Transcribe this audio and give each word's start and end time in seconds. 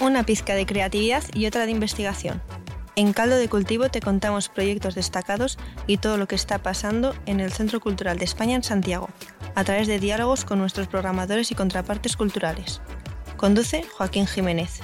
una 0.00 0.24
pizca 0.24 0.54
de 0.54 0.66
creatividad 0.66 1.22
y 1.34 1.46
otra 1.46 1.66
de 1.66 1.72
investigación. 1.72 2.42
En 2.96 3.12
Caldo 3.12 3.36
de 3.36 3.48
Cultivo 3.48 3.88
te 3.88 4.00
contamos 4.00 4.48
proyectos 4.48 4.94
destacados 4.94 5.58
y 5.86 5.98
todo 5.98 6.16
lo 6.16 6.26
que 6.26 6.34
está 6.34 6.58
pasando 6.58 7.14
en 7.26 7.40
el 7.40 7.52
Centro 7.52 7.80
Cultural 7.80 8.18
de 8.18 8.24
España 8.24 8.56
en 8.56 8.64
Santiago, 8.64 9.08
a 9.54 9.64
través 9.64 9.86
de 9.86 10.00
diálogos 10.00 10.44
con 10.44 10.58
nuestros 10.58 10.88
programadores 10.88 11.50
y 11.50 11.54
contrapartes 11.54 12.16
culturales. 12.16 12.80
Conduce 13.36 13.84
Joaquín 13.84 14.26
Jiménez. 14.26 14.80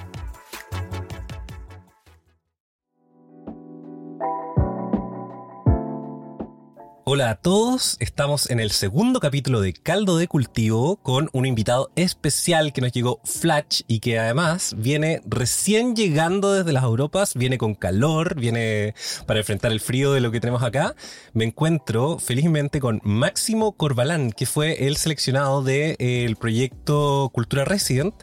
Hola 7.08 7.30
a 7.30 7.34
todos, 7.36 7.96
estamos 8.00 8.50
en 8.50 8.58
el 8.58 8.72
segundo 8.72 9.20
capítulo 9.20 9.60
de 9.60 9.72
Caldo 9.72 10.16
de 10.16 10.26
Cultivo 10.26 10.96
con 10.96 11.30
un 11.32 11.46
invitado 11.46 11.92
especial 11.94 12.72
que 12.72 12.80
nos 12.80 12.90
llegó 12.90 13.20
Flash 13.22 13.82
y 13.86 14.00
que 14.00 14.18
además 14.18 14.74
viene 14.76 15.22
recién 15.24 15.94
llegando 15.94 16.52
desde 16.52 16.72
las 16.72 16.82
Europas, 16.82 17.34
viene 17.34 17.58
con 17.58 17.76
calor, 17.76 18.34
viene 18.34 18.96
para 19.24 19.38
enfrentar 19.38 19.70
el 19.70 19.78
frío 19.78 20.14
de 20.14 20.20
lo 20.20 20.32
que 20.32 20.40
tenemos 20.40 20.64
acá. 20.64 20.96
Me 21.32 21.44
encuentro 21.44 22.18
felizmente 22.18 22.80
con 22.80 23.00
Máximo 23.04 23.76
Corbalán, 23.76 24.32
que 24.32 24.46
fue 24.46 24.88
el 24.88 24.96
seleccionado 24.96 25.62
del 25.62 25.96
de, 25.96 26.36
proyecto 26.40 27.30
Cultura 27.32 27.64
Resident 27.64 28.14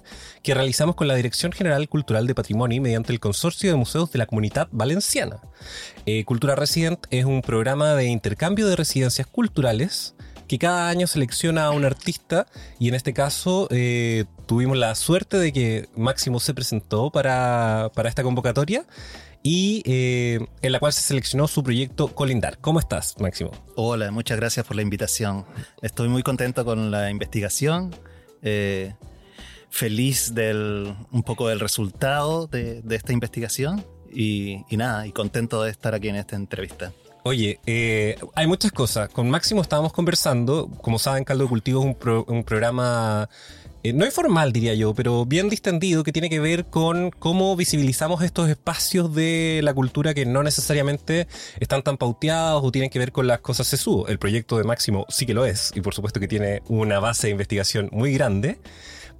que 0.43 0.53
realizamos 0.53 0.95
con 0.95 1.07
la 1.07 1.15
Dirección 1.15 1.53
General 1.53 1.87
Cultural 1.87 2.27
de 2.27 2.35
Patrimonio 2.35 2.81
mediante 2.81 3.13
el 3.13 3.21
Consorcio 3.21 3.71
de 3.71 3.77
Museos 3.77 4.12
de 4.12 4.20
la 4.20 4.25
Comunidad 4.25 4.68
Valenciana. 4.71 5.40
Eh, 6.05 6.26
Cultura 6.26 6.55
Resident 6.55 7.05
es 7.12 7.23
un 7.23 7.41
programa 7.41 7.96
de 7.96 8.05
intercambio 8.05 8.68
de 8.68 8.76
residencias 8.76 9.26
culturales 9.26 10.15
que 10.48 10.59
cada 10.59 10.90
año 10.90 11.07
selecciona 11.07 11.65
a 11.65 11.71
un 11.71 11.85
artista 11.85 12.46
y 12.77 12.90
en 12.90 12.96
este 12.96 13.13
caso 13.13 13.70
eh, 13.71 14.26
tuvimos 14.46 14.77
la 14.77 14.96
suerte 14.96 15.37
de 15.37 15.54
que 15.54 15.87
Máximo 15.96 16.41
se 16.41 16.54
presentó 16.54 17.09
para, 17.09 17.90
esta 18.04 18.21
convocatoria 18.21 18.85
y 19.43 19.81
eh, 19.85 20.46
en 20.62 20.71
la 20.74 20.79
cual 20.79 20.91
se 20.91 21.01
seleccionó 21.01 21.48
su 21.48 21.63
proyecto 21.63 22.09
Colindar. 22.09 22.57
¿Cómo 22.59 22.79
estás, 22.79 23.15
Máximo? 23.20 23.51
Hola, 23.76 24.12
muchas 24.12 24.37
gracias 24.37 24.65
por 24.65 24.76
la 24.76 24.81
invitación. 24.81 25.46
Estoy 25.81 26.09
muy 26.09 26.21
contento 26.21 26.65
con 26.65 26.91
la 26.91 27.09
investigación 27.09 27.96
feliz 29.74 30.35
del 30.35 30.93
un 31.12 31.24
poco 31.24 31.48
del 31.48 31.59
resultado 31.59 32.46
de, 32.46 32.84
esta 32.91 33.12
investigación 33.12 33.84
y, 34.13 34.65
nada, 34.71 35.07
y 35.07 35.11
contento 35.11 35.63
de 35.63 35.71
estar 35.71 35.93
aquí 35.93 36.09
en 36.09 36.15
esta 36.15 36.35
entrevista. 36.35 36.91
Oye, 37.23 37.59
eh, 37.65 38.17
hay 38.35 38.47
muchas 38.47 38.71
cosas. 38.71 39.09
Con 39.09 39.29
Máximo 39.29 39.61
estábamos 39.61 39.93
conversando. 39.93 40.69
Como 40.81 40.99
saben, 40.99 41.23
Caldo 41.23 41.45
de 41.45 41.49
Cultivo 41.49 41.79
es 41.79 41.85
un, 42.27 42.43
programa 42.43 43.29
eh, 43.81 43.93
no 43.93 44.05
informal, 44.05 44.51
diría 44.51 44.73
yo, 44.73 44.93
pero 44.93 45.25
bien 45.25 45.49
distendido 45.49 46.03
que 46.03 46.11
tiene 46.11 46.29
que 46.29 46.39
ver 46.39 46.65
con 46.65 47.11
cómo 47.11 47.55
visibilizamos 47.55 48.21
estos 48.23 48.49
espacios 48.49 49.13
de 49.15 49.61
la 49.63 49.73
cultura 49.73 50.13
que 50.13 50.25
no 50.25 50.43
necesariamente 50.43 51.27
están 51.59 51.81
tan 51.81 51.97
pauteados 51.97 52.61
o 52.63 52.71
tienen 52.71 52.89
que 52.89 52.99
ver 52.99 53.11
con 53.11 53.27
las 53.27 53.39
cosas 53.39 53.67
sesudo. 53.67 54.07
El 54.07 54.19
proyecto 54.19 54.57
de 54.57 54.63
Máximo 54.65 55.05
sí 55.09 55.25
que 55.25 55.34
lo 55.34 55.45
es 55.45 55.71
y 55.75 55.81
por 55.81 55.93
supuesto 55.93 56.19
que 56.19 56.27
tiene 56.27 56.61
una 56.67 56.99
base 56.99 57.27
de 57.27 57.31
investigación 57.31 57.89
muy 57.91 58.13
grande 58.13 58.57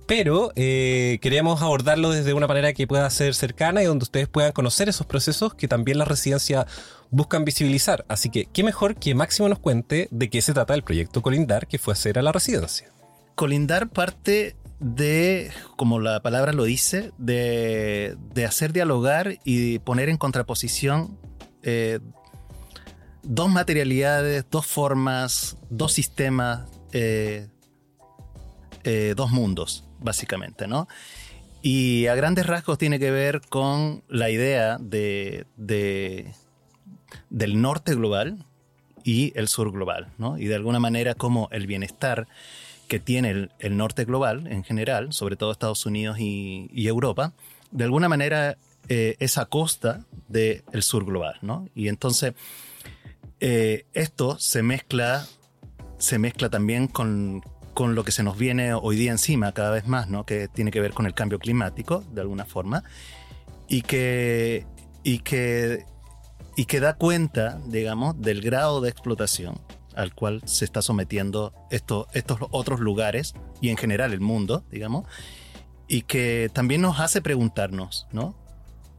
pero 0.06 0.52
eh, 0.56 1.20
queremos 1.22 1.62
abordarlo 1.62 2.10
desde 2.12 2.34
una 2.34 2.48
manera 2.48 2.74
que 2.74 2.88
pueda 2.88 3.10
ser 3.10 3.36
cercana 3.36 3.82
y 3.82 3.86
donde 3.86 4.04
ustedes 4.04 4.28
puedan 4.28 4.52
conocer 4.52 4.90
esos 4.90 5.08
procesos 5.08 5.54
que 5.54 5.68
también 5.68 5.98
las 5.98 6.08
residencias 6.08 6.66
buscan 7.10 7.46
visibilizar. 7.46 8.06
Así 8.10 8.30
que, 8.30 8.46
¿qué 8.52 8.64
mejor 8.64 8.96
que 8.96 9.16
Máximo 9.16 9.48
nos 9.48 9.60
cuente 9.60 10.08
de 10.12 10.30
qué 10.30 10.42
se 10.42 10.54
trata 10.54 10.74
el 10.74 10.84
proyecto 10.84 11.22
Colindar 11.22 11.68
que 11.68 11.78
fue 11.78 11.94
hacer 11.94 12.20
a 12.20 12.22
la 12.22 12.32
residencia? 12.32 12.92
Colindar 13.36 13.90
parte 13.90 14.56
de, 14.80 15.52
como 15.78 16.00
la 16.00 16.22
palabra 16.22 16.52
lo 16.52 16.66
dice, 16.66 17.12
de, 17.18 18.18
hacer 18.46 18.74
dialogar 18.74 19.40
y 19.46 19.80
poner 19.80 20.10
en 20.10 20.18
contraposición 20.18 21.18
eh, 21.62 22.00
dos 23.24 23.50
materialidades, 23.50 24.46
dos 24.52 24.66
formas, 24.66 25.56
dos 25.70 25.94
sistemas, 25.94 26.68
eh, 26.92 27.48
dos 29.16 29.32
mundos 29.32 29.86
básicamente, 30.04 30.68
¿no? 30.68 30.88
Y 31.62 32.08
a 32.08 32.16
grandes 32.16 32.46
rasgos 32.46 32.78
tiene 32.78 33.00
que 33.00 33.10
ver 33.10 33.42
con 33.48 34.04
la 34.10 34.30
idea 34.30 34.78
de, 34.80 35.46
del 37.30 37.62
norte 37.62 37.96
global 37.96 38.46
y 39.06 39.32
el 39.38 39.48
sur 39.48 39.72
global, 39.72 40.10
¿no? 40.18 40.38
Y 40.38 40.46
de 40.46 40.56
alguna 40.56 40.80
manera 40.80 41.16
como 41.16 41.48
el 41.52 41.66
bienestar 41.66 42.28
que 42.90 43.00
tiene 43.00 43.50
el, 43.60 43.78
norte 43.78 44.04
global 44.04 44.46
en 44.48 44.64
general, 44.64 45.14
sobre 45.14 45.38
todo 45.38 45.52
Estados 45.52 45.86
Unidos 45.86 46.18
y, 46.20 46.70
Europa, 46.76 47.34
de 47.72 47.86
alguna 47.86 48.10
manera 48.10 48.58
eh, 48.90 49.16
es 49.20 49.38
a 49.38 49.46
costa 49.46 50.06
del 50.28 50.84
sur 50.84 51.06
global, 51.06 51.38
¿no? 51.42 51.70
Y 51.74 51.88
entonces 51.88 52.34
eh, 53.40 53.86
esto 53.94 54.38
se 54.38 54.64
mezcla, 54.64 55.26
se 55.98 56.20
mezcla 56.20 56.50
también 56.50 56.88
con, 56.88 57.42
con 57.74 57.96
lo 57.96 58.04
que 58.04 58.12
se 58.12 58.24
nos 58.24 58.38
viene 58.38 58.74
hoy 58.74 58.96
día 58.96 59.12
encima 59.12 59.52
cada 59.52 59.72
vez 59.72 59.88
más, 59.88 60.10
¿no? 60.10 60.26
que 60.26 60.48
tiene 60.48 60.72
que 60.72 60.82
ver 60.82 60.94
con 60.94 61.06
el 61.06 61.14
cambio 61.14 61.40
climático, 61.40 62.04
de 62.12 62.22
alguna 62.22 62.46
forma, 62.46 62.84
y 63.68 63.82
que, 63.82 64.66
y 65.04 65.20
que, 65.20 65.86
y 66.56 66.66
que 66.66 66.80
da 66.80 66.96
cuenta, 66.96 67.60
digamos, 67.66 68.20
del 68.22 68.42
grado 68.42 68.82
de 68.82 68.90
explotación 68.90 69.60
al 69.96 70.14
cual 70.14 70.42
se 70.46 70.66
está 70.66 70.82
sometiendo 70.82 71.54
esto, 71.70 72.08
estos 72.14 72.40
otros 72.52 72.80
lugares 72.80 73.34
y 73.62 73.70
en 73.70 73.78
general 73.78 74.14
el 74.14 74.22
mundo, 74.22 74.64
digamos, 74.72 75.06
y 75.88 76.02
que 76.02 76.50
también 76.54 76.82
nos 76.82 77.00
hace 77.00 77.22
preguntarnos, 77.22 78.08
¿no? 78.12 78.36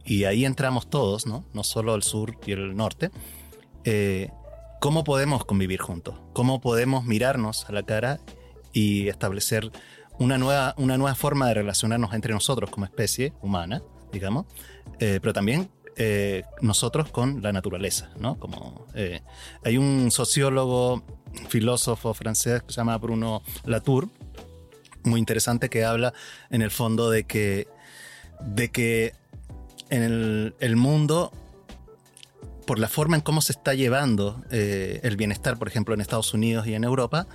Y 0.05 0.25
ahí 0.25 0.45
entramos 0.45 0.89
todos, 0.89 1.25
¿no? 1.25 1.45
No 1.53 1.63
solo 1.63 1.95
el 1.95 2.03
sur 2.03 2.37
y 2.45 2.51
el 2.51 2.75
norte. 2.75 3.09
Eh, 3.83 4.29
¿Cómo 4.79 5.03
podemos 5.03 5.45
convivir 5.45 5.81
juntos? 5.81 6.15
¿Cómo 6.33 6.61
podemos 6.61 7.05
mirarnos 7.05 7.67
a 7.67 7.71
la 7.71 7.83
cara 7.83 8.19
y 8.75 9.07
establecer 9.07 9.71
una 10.19 10.37
nueva, 10.37 10.75
una 10.77 10.97
nueva 10.97 11.15
forma 11.15 11.47
de 11.47 11.55
relacionarnos 11.55 12.13
entre 12.13 12.33
nosotros 12.33 12.69
como 12.69 12.85
especie 12.85 13.33
humana, 13.41 13.81
digamos, 14.11 14.45
eh, 14.99 15.19
pero 15.21 15.33
también 15.33 15.69
eh, 15.95 16.43
nosotros 16.61 17.09
con 17.09 17.41
la 17.41 17.53
naturaleza, 17.53 18.11
¿no? 18.19 18.37
Como, 18.37 18.85
eh, 18.93 19.21
hay 19.63 19.77
un 19.77 20.11
sociólogo, 20.11 21.03
filósofo 21.47 22.13
francés 22.13 22.63
que 22.63 22.73
se 22.73 22.77
llama 22.77 22.97
Bruno 22.97 23.41
Latour, 23.63 24.09
muy 25.03 25.19
interesante, 25.19 25.69
que 25.69 25.85
habla 25.85 26.13
en 26.49 26.61
el 26.61 26.71
fondo 26.71 27.09
de 27.09 27.23
que, 27.23 27.67
de 28.41 28.71
que 28.71 29.13
en 29.89 30.03
el, 30.03 30.55
el 30.59 30.75
mundo 30.75 31.31
por 32.67 32.77
la 32.77 32.89
forma 32.89 33.15
en 33.15 33.21
cómo 33.21 33.41
se 33.41 33.53
está 33.53 33.73
llevando 33.73 34.43
el 34.49 35.15
bienestar, 35.17 35.59
por 35.59 35.67
ejemplo, 35.67 35.93
en 35.93 36.01
Estados 36.01 36.33
Unidos 36.33 36.65
y 36.65 36.73
en 36.73 36.83
Europa, 36.83 37.27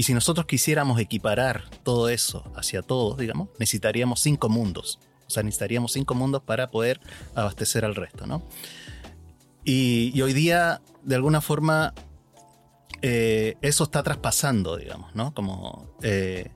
y 0.00 0.02
si 0.02 0.14
nosotros 0.14 0.46
quisiéramos 0.46 0.98
equiparar 0.98 1.64
todo 1.82 2.08
eso 2.08 2.50
hacia 2.56 2.80
todos, 2.80 3.18
digamos, 3.18 3.50
necesitaríamos 3.58 4.20
cinco 4.20 4.48
mundos. 4.48 4.98
O 5.26 5.30
sea, 5.30 5.42
necesitaríamos 5.42 5.92
cinco 5.92 6.14
mundos 6.14 6.42
para 6.42 6.70
poder 6.70 7.02
abastecer 7.34 7.84
al 7.84 7.94
resto, 7.94 8.26
¿no? 8.26 8.42
Y, 9.62 10.18
hoy 10.22 10.32
día, 10.32 10.80
de 11.02 11.16
alguna 11.16 11.42
forma, 11.42 11.92
eh, 13.02 13.58
eso 13.60 13.84
está 13.84 14.02
traspasando, 14.02 14.78
digamos, 14.78 15.14
¿no? 15.14 15.34
Como 15.34 15.94
eh, 16.02 16.50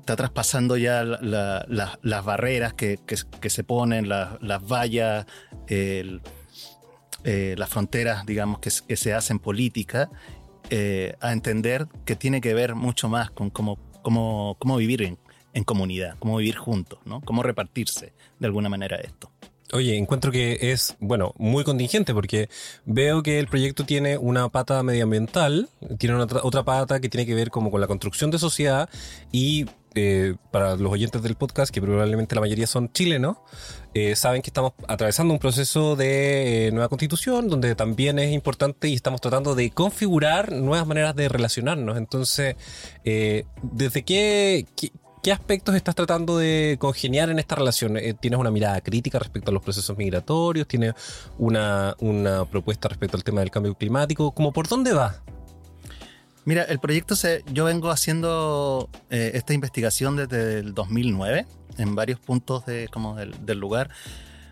está 0.00 0.16
traspasando 0.16 0.76
ya 0.76 1.04
las 1.04 2.24
barreras 2.24 2.74
que, 2.74 2.98
se 3.48 3.62
ponen, 3.62 4.08
las 4.08 4.66
vallas, 4.66 5.26
eh, 5.68 6.18
las 7.22 7.68
fronteras, 7.68 8.26
digamos, 8.26 8.58
que, 8.58 8.96
se 8.96 9.14
hacen 9.14 9.38
política 9.38 10.10
eh, 10.70 11.14
a 11.20 11.32
entender 11.32 11.86
que 12.04 12.16
tiene 12.16 12.40
que 12.40 12.54
ver 12.54 12.74
mucho 12.74 13.08
más 13.08 13.30
con 13.30 13.50
cómo, 13.50 13.78
cómo, 14.02 14.56
cómo 14.58 14.76
vivir 14.76 15.02
en, 15.02 15.18
comunidad, 15.64 16.16
cómo 16.20 16.36
vivir 16.36 16.54
juntos, 16.54 17.00
¿no? 17.04 17.20
Cómo 17.22 17.42
repartirse 17.42 18.12
de 18.38 18.46
alguna 18.46 18.68
manera 18.68 18.96
esto. 18.96 19.28
Oye, 19.72 19.96
encuentro 19.96 20.30
que 20.30 20.56
es, 20.72 20.96
bueno, 21.00 21.34
muy 21.36 21.64
contingente 21.64 22.14
porque 22.14 22.48
veo 22.86 23.24
que 23.24 23.40
el 23.40 23.48
proyecto 23.48 23.84
tiene 23.84 24.16
una 24.16 24.48
pata 24.50 24.82
medioambiental, 24.84 25.68
tiene 25.98 26.14
otra, 26.14 26.40
otra 26.44 26.62
pata 26.62 27.00
que 27.00 27.08
tiene 27.08 27.26
que 27.26 27.34
ver 27.34 27.50
como 27.50 27.72
con 27.72 27.80
la 27.80 27.88
construcción 27.88 28.30
de 28.30 28.38
sociedad 28.38 28.88
y 29.32 29.66
eh, 29.94 30.34
para 30.50 30.76
los 30.76 30.92
oyentes 30.92 31.22
del 31.22 31.34
podcast, 31.34 31.72
que 31.72 31.80
probablemente 31.80 32.34
la 32.34 32.40
mayoría 32.40 32.66
son 32.66 32.92
chilenos, 32.92 33.38
eh, 33.94 34.16
saben 34.16 34.42
que 34.42 34.50
estamos 34.50 34.72
atravesando 34.86 35.32
un 35.32 35.40
proceso 35.40 35.96
de 35.96 36.68
eh, 36.68 36.72
nueva 36.72 36.88
constitución, 36.88 37.48
donde 37.48 37.74
también 37.74 38.18
es 38.18 38.32
importante 38.32 38.88
y 38.88 38.94
estamos 38.94 39.20
tratando 39.20 39.54
de 39.54 39.70
configurar 39.70 40.52
nuevas 40.52 40.86
maneras 40.86 41.16
de 41.16 41.28
relacionarnos. 41.28 41.96
Entonces, 41.96 42.56
¿desde 43.04 44.04
qué, 44.04 44.66
qué, 45.22 45.32
aspectos 45.32 45.74
estás 45.74 45.94
tratando 45.94 46.38
de 46.38 46.76
congeniar 46.80 47.28
en 47.30 47.38
esta 47.38 47.54
relación? 47.54 47.98
¿Tienes 48.20 48.40
una 48.40 48.50
mirada 48.50 48.80
crítica 48.80 49.18
respecto 49.18 49.50
a 49.50 49.54
los 49.54 49.62
procesos 49.62 49.96
migratorios? 49.98 50.66
¿Tienes 50.66 50.94
una, 51.38 51.94
una 51.98 52.44
propuesta 52.46 52.88
respecto 52.88 53.16
al 53.16 53.24
tema 53.24 53.40
del 53.40 53.50
cambio 53.50 53.74
climático? 53.74 54.32
¿Cómo 54.32 54.52
por 54.52 54.68
dónde 54.68 54.92
va? 54.92 55.22
Mira, 56.48 56.62
el 56.62 56.78
proyecto 56.78 57.14
se, 57.14 57.44
yo 57.52 57.66
vengo 57.66 57.90
haciendo 57.90 58.88
eh, 59.10 59.32
esta 59.34 59.52
investigación 59.52 60.16
desde 60.16 60.60
el 60.60 60.72
2009, 60.72 61.44
en 61.76 61.94
varios 61.94 62.20
puntos 62.20 62.64
de, 62.64 62.88
como 62.88 63.16
del, 63.16 63.44
del 63.44 63.58
lugar 63.58 63.90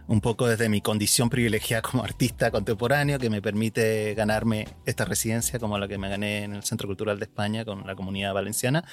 un 0.07 0.21
poco 0.21 0.47
desde 0.47 0.69
mi 0.69 0.83
condición 0.83 1.31
privilegiada 1.31 1.81
como 1.81 2.05
artista 2.05 2.51
contemporáneo 2.51 3.19
que 3.19 3.31
me 3.31 3.41
permite 3.41 4.13
ganarme 4.15 4.69
esta 4.85 5.07
residencia 5.07 5.59
como 5.59 5.79
la 5.79 5.89
que 5.89 5.97
me 5.97 6.11
gané 6.11 6.45
en 6.45 6.57
el 6.57 6.65
Centro 6.65 6.87
Cultural 6.87 7.19
de 7.19 7.25
España 7.25 7.65
con 7.65 7.87
la 7.87 7.97
comunidad 7.97 8.35
valenciana. 8.35 8.85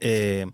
Eh, 0.00 0.46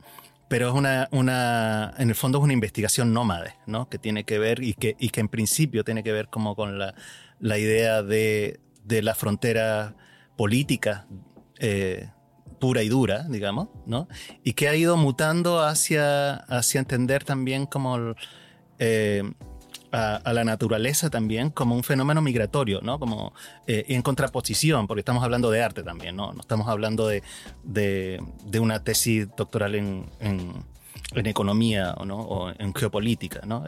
pero 0.49 0.69
es 0.69 0.75
una, 0.75 1.09
una, 1.13 1.95
en 1.97 2.11
el 2.11 2.15
fondo 2.15 2.37
es 2.37 2.45
una 2.45 2.53
investigación 2.53 3.15
nómade, 3.15 3.55
¿no? 3.67 3.89
Que 3.89 3.99
tiene 3.99 4.25
que 4.25 4.39
ver 4.39 4.63
y 4.63 4.75
que, 4.75 4.97
y 4.99 5.09
que 5.09 5.21
en 5.21 5.29
principio 5.29 5.83
tiene 5.83 6.03
que 6.03 6.13
ver 6.13 6.29
como 6.29 6.57
con 6.57 6.79
la, 6.79 6.95
la 7.41 7.57
idea 7.57 8.03
de, 8.03 8.61
de 8.85 9.01
la 9.01 9.15
frontera 9.15 9.97
política 10.37 11.07
eh, 11.67 12.11
pura 12.61 12.83
y 12.83 12.91
dura, 12.91 13.25
digamos, 13.29 13.69
¿no? 13.87 14.07
Y 14.43 14.53
que 14.53 14.69
ha 14.69 14.77
ido 14.77 14.99
mutando 14.99 15.63
hacia, 15.63 16.35
hacia 16.35 16.79
entender 16.79 17.25
también 17.25 17.65
como 17.65 18.15
eh, 18.79 19.23
a, 19.91 20.33
la 20.33 20.45
naturaleza 20.45 21.09
también 21.09 21.49
como 21.49 21.75
un 21.75 21.83
fenómeno 21.83 22.21
migratorio, 22.21 22.83
¿no? 22.83 22.99
Como 22.99 23.33
eh, 23.67 23.87
en 23.89 24.03
contraposición, 24.03 24.87
porque 24.87 25.01
estamos 25.01 25.25
hablando 25.25 25.51
de 25.51 25.63
arte 25.63 25.83
también, 25.83 26.17
¿no? 26.17 26.35
No 26.35 26.41
estamos 26.43 26.69
hablando 26.69 27.09
de, 27.09 27.23
de, 27.63 28.21
una 28.61 28.85
tesis 28.85 29.27
doctoral 29.35 29.75
en, 29.75 30.05
en, 30.21 31.27
economía 31.27 31.95
¿no? 32.05 32.19
o 32.19 32.51
en 32.51 32.75
geopolítica, 32.75 33.41
¿no? 33.47 33.65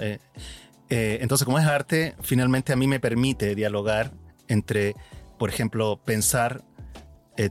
Entonces, 0.89 1.45
como 1.47 1.59
es 1.59 1.67
arte, 1.67 2.15
finalmente 2.21 2.75
a 2.75 2.77
mí 2.77 2.87
me 2.87 3.01
permite 3.01 3.55
dialogar 3.55 4.13
entre, 4.49 4.95
por 5.39 5.49
ejemplo, 5.49 5.99
pensar 6.05 6.63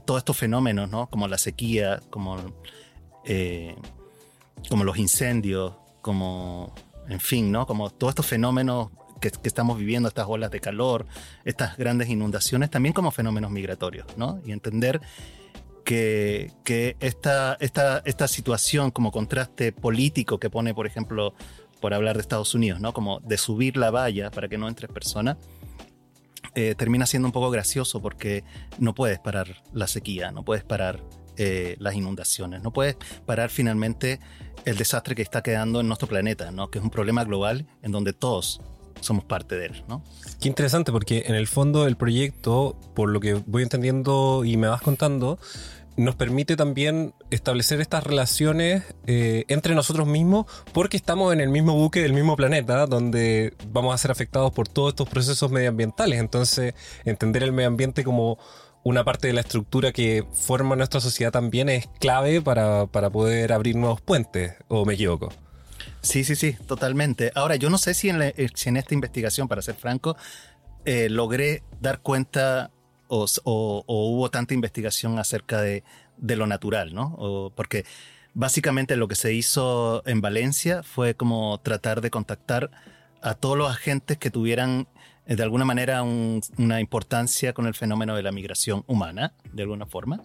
todos 0.04 0.18
estos 0.18 0.36
fenómenos, 0.36 0.90
¿no? 0.90 1.08
Como 1.08 1.28
la 1.28 1.38
sequía, 1.38 2.00
como, 2.10 2.36
como 4.68 4.84
los 4.84 4.98
incendios, 4.98 5.74
como 6.02 6.74
en 7.08 7.20
fin, 7.20 7.52
¿no? 7.52 7.66
Como 7.66 7.90
todos 7.90 8.12
estos 8.12 8.26
fenómenos 8.26 8.90
que, 9.20 9.30
estamos 9.44 9.78
viviendo, 9.78 10.08
estas 10.08 10.26
olas 10.28 10.50
de 10.50 10.60
calor, 10.60 11.06
estas 11.44 11.76
grandes 11.76 12.08
inundaciones, 12.08 12.70
también 12.70 12.92
como 12.92 13.10
fenómenos 13.10 13.50
migratorios, 13.50 14.06
¿no? 14.16 14.40
Y 14.44 14.52
entender 14.52 15.00
que, 15.84 16.52
que 16.64 16.96
esta, 17.00 17.56
esta, 17.60 18.02
esta 18.04 18.28
situación 18.28 18.90
como 18.90 19.12
contraste 19.12 19.72
político 19.72 20.38
que 20.38 20.50
pone, 20.50 20.74
por 20.74 20.86
ejemplo, 20.86 21.34
por 21.80 21.94
hablar 21.94 22.16
de 22.16 22.22
Estados 22.22 22.54
Unidos, 22.54 22.80
¿no? 22.80 22.92
Como 22.92 23.20
de 23.20 23.38
subir 23.38 23.76
la 23.76 23.90
valla 23.90 24.30
para 24.30 24.48
que 24.48 24.58
no 24.58 24.68
entres 24.68 24.90
personas, 24.90 25.36
eh, 26.58 26.74
termina 26.74 27.04
siendo 27.04 27.28
un 27.28 27.32
poco 27.32 27.50
gracioso 27.50 28.00
porque 28.00 28.42
no 28.78 28.94
puedes 28.94 29.18
parar 29.18 29.62
la 29.74 29.86
sequía, 29.86 30.32
no 30.32 30.42
puedes 30.42 30.64
parar 30.64 31.02
eh, 31.36 31.76
las 31.80 31.94
inundaciones, 31.94 32.62
no 32.62 32.72
puedes 32.72 32.96
parar 33.26 33.50
finalmente 33.50 34.20
el 34.64 34.78
desastre 34.78 35.14
que 35.14 35.20
está 35.20 35.42
quedando 35.42 35.80
en 35.80 35.86
nuestro 35.86 36.08
planeta, 36.08 36.50
¿no? 36.52 36.70
que 36.70 36.78
es 36.78 36.84
un 36.84 36.90
problema 36.90 37.24
global 37.24 37.66
en 37.82 37.92
donde 37.92 38.14
todos 38.14 38.62
somos 39.02 39.24
parte 39.24 39.56
de 39.56 39.66
él. 39.66 39.84
¿no? 39.86 40.02
Qué 40.40 40.48
interesante, 40.48 40.92
porque 40.92 41.24
en 41.26 41.34
el 41.34 41.46
fondo 41.46 41.86
el 41.86 41.98
proyecto, 41.98 42.80
por 42.94 43.10
lo 43.10 43.20
que 43.20 43.34
voy 43.34 43.62
entendiendo 43.62 44.42
y 44.46 44.56
me 44.56 44.66
vas 44.66 44.80
contando, 44.80 45.38
nos 45.96 46.14
permite 46.14 46.56
también 46.56 47.14
establecer 47.30 47.80
estas 47.80 48.04
relaciones 48.04 48.84
eh, 49.06 49.44
entre 49.48 49.74
nosotros 49.74 50.06
mismos 50.06 50.46
porque 50.72 50.96
estamos 50.96 51.32
en 51.32 51.40
el 51.40 51.48
mismo 51.48 51.74
buque 51.74 52.00
del 52.00 52.12
mismo 52.12 52.36
planeta 52.36 52.86
donde 52.86 53.54
vamos 53.68 53.94
a 53.94 53.98
ser 53.98 54.10
afectados 54.10 54.52
por 54.52 54.68
todos 54.68 54.90
estos 54.90 55.08
procesos 55.08 55.50
medioambientales. 55.50 56.20
Entonces, 56.20 56.74
entender 57.04 57.42
el 57.42 57.52
medio 57.52 57.68
ambiente 57.68 58.04
como 58.04 58.38
una 58.84 59.04
parte 59.04 59.26
de 59.26 59.32
la 59.32 59.40
estructura 59.40 59.90
que 59.90 60.24
forma 60.32 60.76
nuestra 60.76 61.00
sociedad 61.00 61.32
también 61.32 61.68
es 61.68 61.88
clave 61.98 62.40
para, 62.40 62.86
poder 62.86 63.52
abrir 63.52 63.74
nuevos 63.74 64.00
puentes, 64.00 64.54
¿o 64.68 64.84
me 64.84 64.94
equivoco? 64.94 65.32
Sí, 66.02 66.22
sí, 66.22 66.36
sí, 66.36 66.52
totalmente. 66.68 67.32
Ahora, 67.34 67.56
yo 67.56 67.68
no 67.68 67.78
sé 67.78 67.94
si 67.94 68.10
en, 68.10 68.22
eh, 68.22 68.34
en 68.36 68.76
esta 68.76 68.94
investigación, 68.94 69.48
para 69.48 69.60
ser 69.60 69.74
franco, 69.74 70.16
eh, 70.84 71.08
logré 71.10 71.64
dar 71.80 71.98
cuenta 71.98 72.70
o, 73.08 73.84
hubo 73.86 74.30
tanta 74.30 74.54
investigación 74.54 75.18
acerca 75.18 75.60
de, 75.60 75.82
lo 76.18 76.46
natural, 76.46 76.94
¿no? 76.94 77.52
porque 77.54 77.84
básicamente 78.34 78.96
lo 78.96 79.08
que 79.08 79.14
se 79.14 79.32
hizo 79.32 80.02
en 80.06 80.20
Valencia 80.20 80.82
fue 80.82 81.14
como 81.14 81.58
tratar 81.58 82.00
de 82.00 82.10
contactar 82.10 82.70
a 83.22 83.34
todos 83.34 83.56
los 83.56 83.70
agentes 83.70 84.18
que 84.18 84.30
tuvieran 84.30 84.88
eh, 85.26 85.36
de 85.36 85.42
alguna 85.42 85.64
manera 85.64 86.02
una 86.02 86.80
importancia 86.80 87.52
con 87.52 87.66
el 87.66 87.74
fenómeno 87.74 88.14
de 88.14 88.22
la 88.22 88.32
migración 88.32 88.84
humana, 88.86 89.32
de 89.52 89.62
alguna 89.62 89.86
forma. 89.86 90.22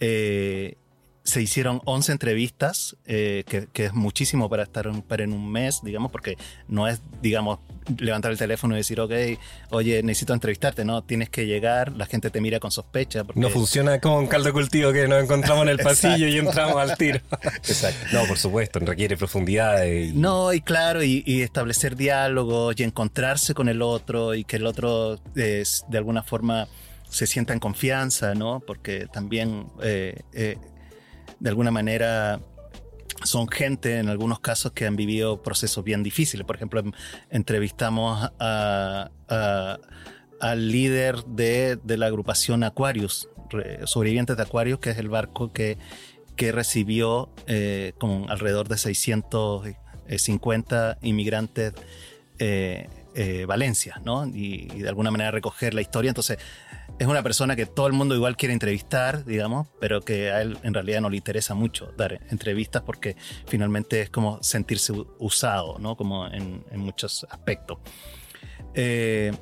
Eh, 0.00 0.76
se 1.26 1.42
hicieron 1.42 1.82
11 1.84 2.12
entrevistas, 2.12 2.96
eh, 3.04 3.44
que, 3.46 3.84
es 3.84 3.92
muchísimo 3.92 4.48
para 4.48 4.62
estar 4.62 4.86
en 4.86 5.32
un 5.32 5.50
mes, 5.50 5.80
digamos, 5.82 6.12
porque 6.12 6.38
no 6.68 6.86
es, 6.86 7.02
digamos, 7.20 7.58
levantar 7.98 8.30
el 8.30 8.38
teléfono 8.38 8.74
y 8.74 8.78
decir, 8.78 9.00
ok, 9.00 9.12
oye, 9.70 10.02
necesito 10.04 10.34
entrevistarte, 10.34 10.84
no, 10.84 11.02
tienes 11.02 11.28
que 11.28 11.46
llegar, 11.46 11.92
la 11.92 12.06
gente 12.06 12.30
te 12.30 12.40
mira 12.40 12.60
con 12.60 12.70
sospecha. 12.70 13.24
No 13.34 13.50
funciona 13.50 14.00
como 14.00 14.18
un 14.18 14.28
caldo 14.28 14.52
cultivo 14.52 14.92
que 14.92 15.08
nos 15.08 15.24
encontramos 15.24 15.64
en 15.64 15.70
el 15.70 15.78
pasillo 15.82 16.28
y 16.28 16.38
entramos 16.38 16.76
al 16.76 16.96
tiro. 16.96 17.20
Exacto. 17.42 18.06
No, 18.12 18.24
por 18.26 18.38
supuesto, 18.38 18.78
requiere 18.78 19.16
profundidad. 19.16 19.84
Y... 19.84 20.12
No, 20.12 20.52
y 20.52 20.60
claro, 20.60 21.02
y, 21.02 21.24
establecer 21.42 21.96
diálogos 21.96 22.78
y 22.78 22.84
encontrarse 22.84 23.52
con 23.52 23.68
el 23.68 23.82
otro 23.82 24.34
y 24.34 24.44
que 24.44 24.56
el 24.56 24.66
otro 24.66 25.18
es, 25.34 25.84
de 25.88 25.98
alguna 25.98 26.22
forma 26.22 26.68
se 27.10 27.26
sienta 27.26 27.52
en 27.52 27.58
confianza, 27.58 28.34
¿no? 28.34 28.60
Porque 28.60 29.06
también... 29.12 29.66
Eh, 29.82 30.20
eh, 30.32 30.56
de 31.40 31.50
alguna 31.50 31.70
manera 31.70 32.40
son 33.24 33.48
gente 33.48 33.98
en 33.98 34.08
algunos 34.08 34.40
casos 34.40 34.72
que 34.72 34.86
han 34.86 34.96
vivido 34.96 35.42
procesos 35.42 35.84
bien 35.84 36.02
difíciles. 36.02 36.46
Por 36.46 36.56
ejemplo, 36.56 36.82
entrevistamos 37.30 38.30
a, 38.38 39.10
al 40.40 40.70
líder 40.70 41.24
de, 41.24 41.78
la 41.84 42.06
agrupación 42.06 42.64
Aquarius, 42.64 43.28
sobrevivientes 43.84 44.36
de 44.36 44.42
Aquarius, 44.42 44.80
que 44.80 44.90
es 44.90 44.98
el 44.98 45.08
barco 45.08 45.52
que, 45.52 45.78
que 46.36 46.52
recibió 46.52 47.30
eh, 47.46 47.94
con 47.98 48.30
alrededor 48.30 48.68
de 48.68 48.76
650 48.76 50.98
inmigrantes 51.02 51.72
eh, 52.38 52.88
eh, 53.18 53.46
Valencia, 53.46 53.98
¿no? 54.04 54.26
Y, 54.26 54.66
de 54.66 54.88
alguna 54.90 55.10
manera 55.10 55.30
recoger 55.30 55.72
la 55.72 55.80
historia. 55.80 56.10
Entonces, 56.10 56.36
es 56.98 57.06
una 57.06 57.22
persona 57.22 57.56
que 57.56 57.64
todo 57.64 57.86
el 57.86 57.94
mundo 57.94 58.14
igual 58.14 58.36
quiere 58.36 58.52
entrevistar, 58.52 59.24
digamos, 59.24 59.68
pero 59.80 60.02
que 60.02 60.30
a 60.30 60.42
él 60.42 60.58
en 60.62 60.74
realidad 60.74 61.00
no 61.00 61.08
le 61.08 61.16
interesa 61.16 61.54
mucho 61.54 61.94
dar 61.96 62.20
entrevistas 62.28 62.82
porque 62.82 63.16
finalmente 63.46 64.02
es 64.02 64.10
como 64.10 64.42
sentirse 64.42 64.92
usado, 65.18 65.78
¿no? 65.78 65.96
Como 65.96 66.26
en, 66.26 66.62
muchos 66.72 67.26
aspectos. 67.30 67.78
Eh, 68.74 69.32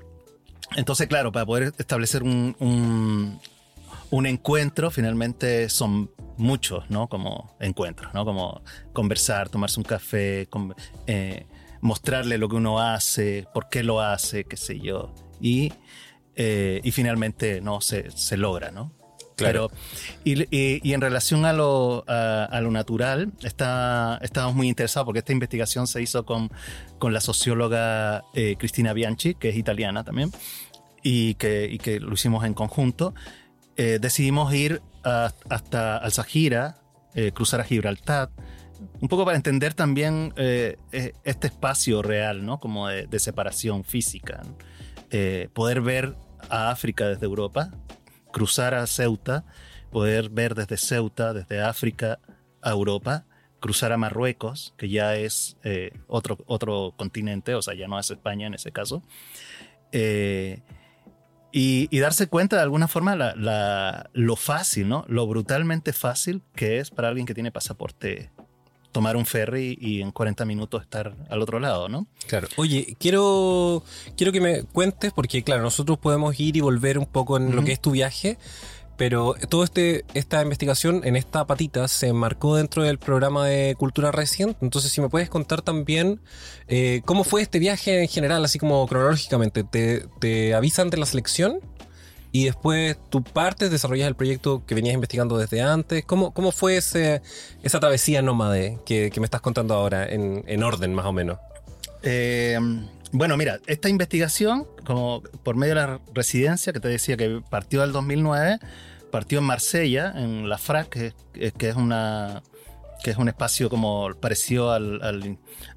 entonces, 0.77 1.09
claro, 1.09 1.33
para 1.33 1.45
poder 1.45 1.73
establecer 1.77 2.23
un, 2.23 3.41
un, 4.11 4.27
encuentro, 4.27 4.93
finalmente 4.93 5.69
son 5.69 6.13
muchos, 6.37 6.89
¿no? 6.91 7.09
Como 7.09 7.57
encuentros, 7.59 8.15
¿no? 8.15 8.25
Como 8.25 8.63
conversar, 8.93 9.49
tomarse 9.49 9.81
un 9.81 9.85
café, 9.85 10.49
eh, 11.09 11.47
mostrarle 11.85 12.37
lo 12.39 12.49
que 12.49 12.57
uno 12.57 12.81
hace, 12.81 13.47
por 13.55 13.69
qué 13.69 13.85
lo 13.85 14.01
hace, 14.01 14.45
qué 14.45 14.57
sé 14.57 14.81
yo. 14.81 15.15
Y 15.41 15.73
eh, 16.37 16.81
y 16.83 16.91
finalmente 16.91 17.61
no 17.61 17.81
se, 17.81 18.11
se 18.11 18.37
logra, 18.37 18.73
¿no? 18.73 18.93
Claro. 19.37 19.71
y, 20.23 20.47
y, 20.57 20.93
en 20.93 21.01
relación 21.01 21.45
a 21.45 21.53
lo, 21.53 22.05
a, 22.07 22.61
lo 22.61 22.71
natural, 22.71 23.33
está, 23.43 24.21
estamos 24.23 24.55
muy 24.55 24.69
interesados 24.69 25.07
porque 25.07 25.19
esta 25.19 25.33
investigación 25.33 25.89
se 25.89 26.01
hizo 26.01 26.25
con, 26.25 26.53
con 27.01 27.13
la 27.13 27.21
socióloga 27.21 28.23
eh, 28.35 28.55
Cristina 28.57 28.93
Bianchi, 28.93 29.35
que 29.35 29.49
es 29.49 29.57
italiana 29.57 30.05
también, 30.05 30.31
y 31.03 31.35
que, 31.35 31.69
y 31.69 31.79
que 31.79 31.99
lo 31.99 32.15
hicimos 32.15 32.45
en 32.45 32.55
conjunto. 32.55 33.13
Eh, 33.77 33.99
decidimos 34.01 34.55
ir 34.55 34.83
hasta 35.03 35.97
Alzajira, 35.99 36.79
cruzar 37.35 37.61
a 37.61 37.65
Gibraltar, 37.65 38.31
un 39.01 39.09
poco 39.09 39.25
para 39.25 39.37
entender 39.37 39.75
también 39.75 40.33
este 40.37 41.47
espacio 41.47 42.03
real, 42.03 42.45
¿no? 42.45 42.61
Como 42.61 42.89
de, 42.89 43.19
separación 43.19 43.85
física. 43.85 44.43
poder 45.53 45.81
ver 45.81 46.17
a 46.51 46.71
África 46.71 47.09
desde 47.09 47.27
Europa, 47.27 47.71
cruzar 48.33 48.75
a 48.75 48.87
Ceuta, 48.87 49.45
poder 49.91 50.29
ver 50.29 50.55
desde 50.55 50.77
Ceuta, 50.77 51.33
desde 51.33 51.63
África 51.63 52.19
a 52.63 52.71
Europa, 52.71 53.27
cruzar 53.61 53.93
a 53.93 53.97
Marruecos, 53.97 54.75
que 54.77 54.89
ya 54.89 55.17
es 55.17 55.57
eh, 55.63 55.93
otro, 56.07 56.37
otro 56.47 56.93
continente, 56.97 57.55
o 57.55 57.63
sea, 57.63 57.75
ya 57.75 57.87
no 57.87 57.99
es 57.99 58.11
España 58.11 58.47
en 58.47 58.55
ese 58.55 58.73
caso, 58.73 59.03
eh, 59.93 60.63
y, 61.51 61.99
darse 62.01 62.27
cuenta 62.27 62.57
de 62.57 62.63
alguna 62.63 62.89
forma 62.89 63.15
la, 63.15 64.11
lo 64.13 64.35
fácil, 64.35 64.89
¿no? 64.89 65.05
Lo 65.07 65.27
brutalmente 65.29 65.93
fácil 65.93 66.43
que 66.57 66.81
es 66.81 66.91
para 66.91 67.07
alguien 67.07 67.27
que 67.27 67.35
tiene 67.35 67.53
pasaporte 67.53 68.33
tomar 68.95 69.17
un 69.17 69.27
ferry 69.27 69.77
y 69.81 70.01
en 70.01 70.13
40 70.13 70.45
minutos 70.45 70.81
estar 70.81 71.17
al 71.29 71.43
otro 71.43 71.59
lado, 71.59 71.89
¿no? 71.89 72.07
Claro. 72.29 72.47
Oye, 72.57 72.97
quiero, 73.01 73.83
quiero 74.17 74.31
que 74.31 74.41
me 74.41 74.63
cuentes, 74.63 75.13
porque 75.13 75.43
claro, 75.43 75.63
nosotros 75.63 75.99
podemos 75.99 76.39
ir 76.39 76.57
y 76.57 76.61
volver 76.61 76.97
un 76.97 77.07
poco 77.07 77.37
en 77.37 77.55
lo 77.55 77.65
que 77.65 77.73
es 77.73 77.81
tu 77.81 77.91
viaje, 77.91 78.39
Pero 78.97 79.35
todo 79.49 79.65
este, 79.65 80.05
esta 80.15 80.41
investigación 80.41 81.01
en 81.03 81.17
esta 81.17 81.45
patita 81.49 81.89
se 81.89 82.13
marcó 82.13 82.55
dentro 82.55 82.85
del 82.85 82.99
programa 82.99 83.45
de 83.45 83.75
Cultura 83.75 84.13
Reciente. 84.13 84.59
Entonces, 84.63 84.93
si 84.93 85.01
me 85.01 85.09
puedes 85.09 85.29
contar 85.29 85.63
también 85.63 86.21
eh, 86.69 87.03
cómo 87.05 87.25
fue 87.25 87.43
este 87.43 87.59
viaje 87.59 88.03
en 88.03 88.09
general, 88.09 88.45
así 88.45 88.61
como 88.61 88.87
cronológicamente. 88.87 89.65
¿Te, 89.65 90.07
te 90.21 90.55
avisan 90.55 90.91
de 90.91 90.99
la 90.99 91.07
selección? 91.07 91.59
Y 92.37 92.47
después 92.47 92.99
tú 93.11 93.23
partes, 93.23 93.71
desarrollas 93.71 94.09
el 94.09 94.17
proyecto 94.17 94.67
que 94.67 94.75
venías 94.75 94.93
investigando 94.93 95.39
desde 95.39 95.63
antes. 95.63 96.05
¿Cómo, 96.05 96.35
cómo 96.35 96.51
fue 96.51 96.77
ese, 96.77 97.23
esa 97.63 97.79
travesía 97.79 98.23
nómade 98.23 98.81
que, 98.85 99.13
me 99.19 99.25
estás 99.25 99.41
contando 99.41 99.73
ahora, 99.73 100.05
en, 100.05 100.43
en 100.49 100.65
orden 100.65 100.95
más 100.95 101.07
o 101.07 101.13
menos? 101.13 101.39
Eh, 102.03 102.59
bueno, 103.13 103.37
mira, 103.37 103.61
esta 103.69 103.89
investigación, 103.89 104.67
como 104.85 105.23
por 105.45 105.55
medio 105.55 105.77
de 105.77 105.81
la 105.83 106.01
residencia 106.13 106.73
que 106.73 106.81
te 106.81 106.89
decía 106.89 107.17
que 107.17 107.41
partió 107.49 107.83
del 107.83 107.93
2009, 107.93 108.59
partió 109.13 109.39
en 109.39 109.45
Marsella, 109.45 110.13
en 110.17 110.49
la 110.49 110.59
FRAC, 110.59 110.89
que, 110.89 111.53
que 111.53 111.69
es 111.69 111.77
una 111.77 112.43
que 113.05 113.13
es 113.13 113.17
un 113.17 113.29
espacio 113.29 113.71
como 113.71 114.11
parecido 114.19 114.73
al, 114.73 115.01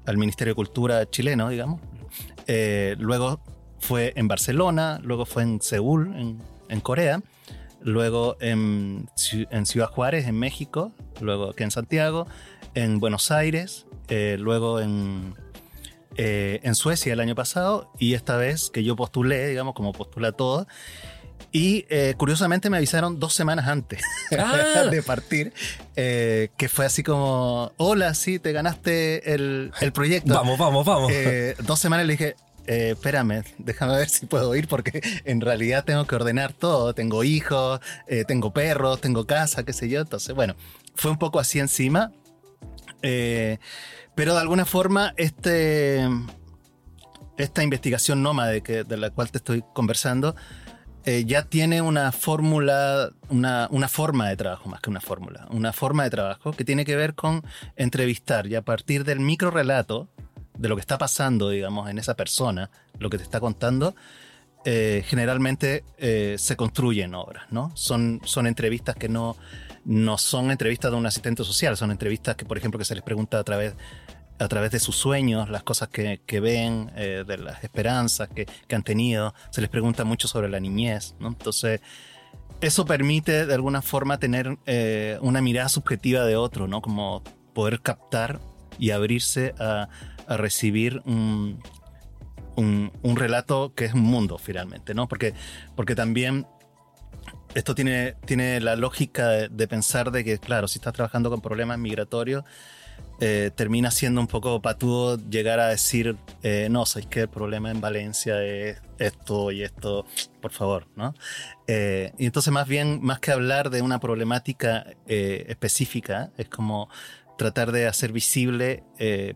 al, 0.06 0.16
Ministerio 0.16 0.54
de 0.54 0.56
Cultura 0.56 1.08
chileno, 1.08 1.50
digamos. 1.50 1.80
Eh, 2.48 2.96
luego 2.98 3.40
fue 3.80 4.12
en 4.16 4.28
Barcelona, 4.28 5.00
luego 5.02 5.26
fue 5.26 5.42
en 5.42 5.60
Seúl, 5.60 6.14
en, 6.16 6.40
en 6.68 6.80
Corea, 6.80 7.20
luego 7.80 8.36
en, 8.40 9.08
en, 9.50 9.66
Ciudad 9.66 9.88
Juárez, 9.90 10.26
en 10.26 10.38
México, 10.38 10.92
luego 11.20 11.50
aquí 11.50 11.62
en 11.62 11.70
Santiago, 11.70 12.26
en 12.74 13.00
Buenos 13.00 13.30
Aires, 13.30 13.86
eh, 14.08 14.36
luego 14.38 14.80
en 14.80 15.34
eh, 16.20 16.58
en 16.64 16.74
Suecia 16.74 17.12
el 17.12 17.20
año 17.20 17.36
pasado 17.36 17.92
y 17.96 18.14
esta 18.14 18.36
vez 18.36 18.70
que 18.70 18.82
yo 18.82 18.96
postulé, 18.96 19.46
digamos, 19.46 19.72
como 19.76 19.92
postula 19.92 20.32
todo. 20.32 20.66
Y 21.52 21.86
eh, 21.90 22.14
curiosamente 22.16 22.70
me 22.70 22.76
avisaron 22.76 23.20
dos 23.20 23.34
semanas 23.34 23.68
antes 23.68 24.02
ah. 24.36 24.88
de 24.90 25.00
partir, 25.04 25.52
eh, 25.94 26.50
que 26.56 26.68
fue 26.68 26.86
así 26.86 27.04
como, 27.04 27.70
hola, 27.76 28.14
sí, 28.14 28.40
te 28.40 28.50
ganaste 28.50 29.32
el, 29.32 29.70
el 29.80 29.92
proyecto. 29.92 30.34
Vamos, 30.34 30.58
vamos, 30.58 30.84
vamos. 30.84 31.12
dos 31.64 31.78
semanas 31.78 32.04
le 32.04 32.14
dije, 32.14 32.34
espérame, 32.68 33.42
déjame 33.58 33.96
ver 33.96 34.08
si 34.08 34.26
puedo 34.26 34.54
ir 34.54 34.68
porque 34.68 35.00
en 35.24 35.40
realidad 35.40 35.84
tengo 35.84 36.06
que 36.06 36.14
ordenar 36.16 36.52
todo. 36.52 36.94
Tengo 36.94 37.24
hijos, 37.24 37.80
tengo 38.26 38.52
perros, 38.52 39.00
tengo 39.00 39.26
casa, 39.26 39.64
qué 39.64 39.72
sé 39.72 39.88
yo. 39.88 40.00
Entonces, 40.00 40.34
bueno, 40.34 40.54
fue 40.94 41.10
un 41.10 41.18
poco 41.18 41.40
así 41.40 41.58
encima. 41.58 42.12
Pero 43.00 44.34
de 44.34 44.40
alguna 44.40 44.64
forma, 44.64 45.14
este, 45.16 46.08
esta 47.38 47.62
investigación 47.62 48.22
nómade 48.22 48.62
que, 48.62 48.84
de 48.84 48.96
la 48.96 49.10
cual 49.10 49.30
te 49.30 49.38
estoy 49.38 49.64
conversando, 49.72 50.34
eh, 51.04 51.24
ya 51.24 51.44
tiene 51.44 51.80
una 51.80 52.12
fórmula, 52.12 53.10
una, 53.30 53.68
una, 53.70 53.88
forma 53.88 54.28
de 54.28 54.36
trabajo 54.36 54.68
más 54.68 54.80
que 54.80 54.90
una 54.90 55.00
fórmula, 55.00 55.46
una 55.50 55.72
forma 55.72 56.02
de 56.04 56.10
trabajo 56.10 56.52
que 56.52 56.64
tiene 56.64 56.84
que 56.84 56.96
ver 56.96 57.14
con 57.14 57.42
entrevistar 57.76 58.46
y 58.48 58.56
a 58.56 58.62
partir 58.62 59.04
del 59.04 59.20
micro 59.20 59.50
relato 59.50 60.08
de 60.58 60.68
lo 60.68 60.74
que 60.74 60.80
está 60.80 60.98
pasando, 60.98 61.48
digamos, 61.50 61.88
en 61.88 61.98
esa 61.98 62.14
persona, 62.14 62.70
lo 62.98 63.08
que 63.08 63.16
te 63.16 63.22
está 63.22 63.40
contando, 63.40 63.94
eh, 64.64 65.04
generalmente 65.06 65.84
eh, 65.98 66.34
se 66.36 66.56
construyen 66.56 67.14
obras, 67.14 67.44
¿no? 67.50 67.70
Son, 67.74 68.20
son 68.24 68.46
entrevistas 68.46 68.96
que 68.96 69.08
no, 69.08 69.36
no 69.84 70.18
son 70.18 70.50
entrevistas 70.50 70.90
de 70.90 70.96
un 70.96 71.06
asistente 71.06 71.44
social, 71.44 71.76
son 71.76 71.92
entrevistas 71.92 72.34
que, 72.34 72.44
por 72.44 72.58
ejemplo, 72.58 72.76
que 72.76 72.84
se 72.84 72.94
les 72.94 73.04
pregunta 73.04 73.38
a 73.38 73.44
través 73.44 73.74
a 74.40 74.46
través 74.46 74.70
de 74.70 74.78
sus 74.78 74.94
sueños, 74.94 75.48
las 75.48 75.64
cosas 75.64 75.88
que, 75.88 76.40
ven, 76.40 76.92
eh, 76.94 77.24
de 77.26 77.38
las 77.38 77.64
esperanzas 77.64 78.28
que, 78.28 78.46
han 78.72 78.84
tenido. 78.84 79.34
Se 79.50 79.60
les 79.60 79.68
pregunta 79.68 80.04
mucho 80.04 80.28
sobre 80.28 80.48
la 80.48 80.60
niñez, 80.60 81.16
¿no? 81.18 81.26
Entonces, 81.26 81.80
eso 82.60 82.84
permite 82.84 83.46
de 83.46 83.54
alguna 83.54 83.82
forma 83.82 84.20
tener 84.20 84.56
una 85.20 85.40
mirada 85.40 85.68
subjetiva 85.68 86.24
de 86.24 86.36
otro, 86.36 86.68
¿no? 86.68 86.82
Como 86.82 87.24
poder 87.52 87.80
captar 87.80 88.38
y 88.78 88.90
abrirse 88.92 89.54
a, 89.58 89.88
recibir 90.36 91.02
un, 91.06 91.60
un, 92.58 93.16
relato 93.16 93.72
que 93.74 93.84
es 93.84 93.94
un 93.94 94.02
mundo 94.02 94.38
finalmente, 94.38 94.94
¿no? 94.94 95.08
Porque, 95.08 95.34
porque 95.76 95.94
también 95.94 96.46
esto 97.54 97.74
tiene, 97.74 98.14
tiene 98.24 98.60
la 98.60 98.76
lógica 98.76 99.28
de, 99.28 99.68
pensar 99.68 100.10
de 100.10 100.24
que, 100.24 100.38
claro, 100.38 100.68
si 100.68 100.78
estás 100.78 100.92
trabajando 100.92 101.30
con 101.30 101.40
problemas 101.40 101.78
migratorios, 101.78 102.44
eh, 103.20 103.50
termina 103.54 103.90
siendo 103.90 104.20
un 104.20 104.26
poco 104.26 104.60
patudo 104.60 105.18
llegar 105.18 105.60
a 105.60 105.68
decir, 105.68 106.16
eh, 106.42 106.68
no, 106.70 106.84
sabéis 106.86 107.08
que 107.08 107.20
el 107.22 107.28
problema 107.28 107.70
en 107.70 107.80
Valencia 107.80 108.42
es 108.42 108.80
esto 108.98 109.50
y 109.50 109.62
esto, 109.62 110.04
por 110.40 110.52
favor, 110.52 110.86
¿no? 110.96 111.14
Eh, 111.66 112.12
y 112.18 112.26
entonces 112.26 112.52
más 112.52 112.66
bien, 112.66 113.00
más 113.02 113.18
que 113.20 113.32
hablar 113.32 113.70
de 113.70 113.82
una 113.82 114.00
problemática 114.00 114.86
específica, 115.06 116.30
es 116.36 116.48
como 116.48 116.88
tratar 117.38 117.72
de 117.72 117.86
hacer 117.86 118.12
visible 118.12 118.84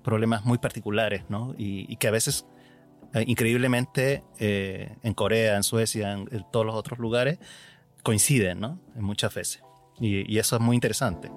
problemas 0.02 0.44
muy 0.44 0.59
particulares, 0.59 1.25
¿no? 1.28 1.54
Y, 1.56 1.97
que 1.97 2.09
a 2.09 2.11
veces, 2.11 2.47
increíblemente, 3.14 4.25
en 4.38 5.14
Corea, 5.14 5.56
en 5.56 5.62
Suecia, 5.62 6.12
en, 6.12 6.26
todos 6.52 6.66
los 6.66 6.75
otros 6.75 6.99
lugares, 6.99 7.38
coinciden, 8.02 8.61
¿no? 8.61 8.80
En 8.97 9.04
muchas 9.04 9.32
veces. 9.32 9.62
y 10.00 10.38
eso 10.38 10.56
es 10.56 10.62
muy 10.62 10.75
interesante. 10.75 11.30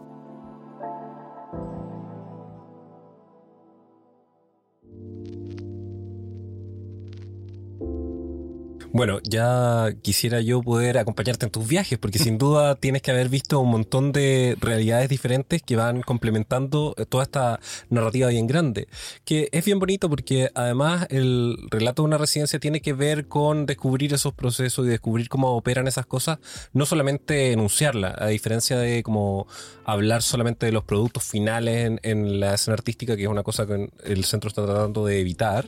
Bueno, 8.95 9.19
ya 9.23 9.93
quisiera 10.01 10.39
yo 10.39 10.61
poder 10.61 10.97
acompañarte 10.97 11.45
en 11.45 11.51
tus 11.51 11.67
viajes, 11.67 11.99
porque 11.99 12.17
sin 12.17 12.37
duda 12.37 12.75
tienes 12.79 13.01
que 13.01 13.11
haber 13.11 13.27
visto 13.27 13.59
un 13.59 13.69
montón 13.69 14.13
de 14.13 14.55
realidades 14.61 15.09
diferentes 15.09 15.61
que 15.61 15.75
van 15.75 16.01
complementando 16.01 16.95
toda 17.09 17.23
esta 17.23 17.59
narrativa 17.89 18.29
bien 18.29 18.47
grande. 18.47 18.87
Que 19.25 19.49
es 19.51 19.65
bien 19.65 19.79
bonito 19.79 20.09
porque 20.09 20.49
además 20.55 21.07
el 21.09 21.57
relato 21.71 22.03
de 22.03 22.07
una 22.07 22.17
residencia 22.17 22.57
tiene 22.57 22.79
que 22.79 22.93
ver 22.93 23.27
con 23.27 23.65
descubrir 23.65 24.13
esos 24.13 24.31
procesos 24.31 24.85
y 24.85 24.89
descubrir 24.91 25.27
cómo 25.27 25.49
operan 25.57 25.89
esas 25.89 26.05
cosas, 26.05 26.39
no 26.71 26.85
solamente 26.85 27.51
enunciarla, 27.51 28.15
a 28.17 28.27
diferencia 28.27 28.77
de 28.77 29.03
como 29.03 29.45
hablar 29.83 30.21
solamente 30.21 30.67
de 30.67 30.71
los 30.71 30.85
productos 30.85 31.25
finales 31.25 31.85
en, 31.85 31.99
en 32.03 32.39
la 32.39 32.53
escena 32.53 32.75
artística, 32.75 33.17
que 33.17 33.23
es 33.23 33.29
una 33.29 33.43
cosa 33.43 33.67
que 33.67 33.89
el 34.05 34.23
centro 34.23 34.47
está 34.47 34.65
tratando 34.65 35.05
de 35.05 35.19
evitar. 35.19 35.67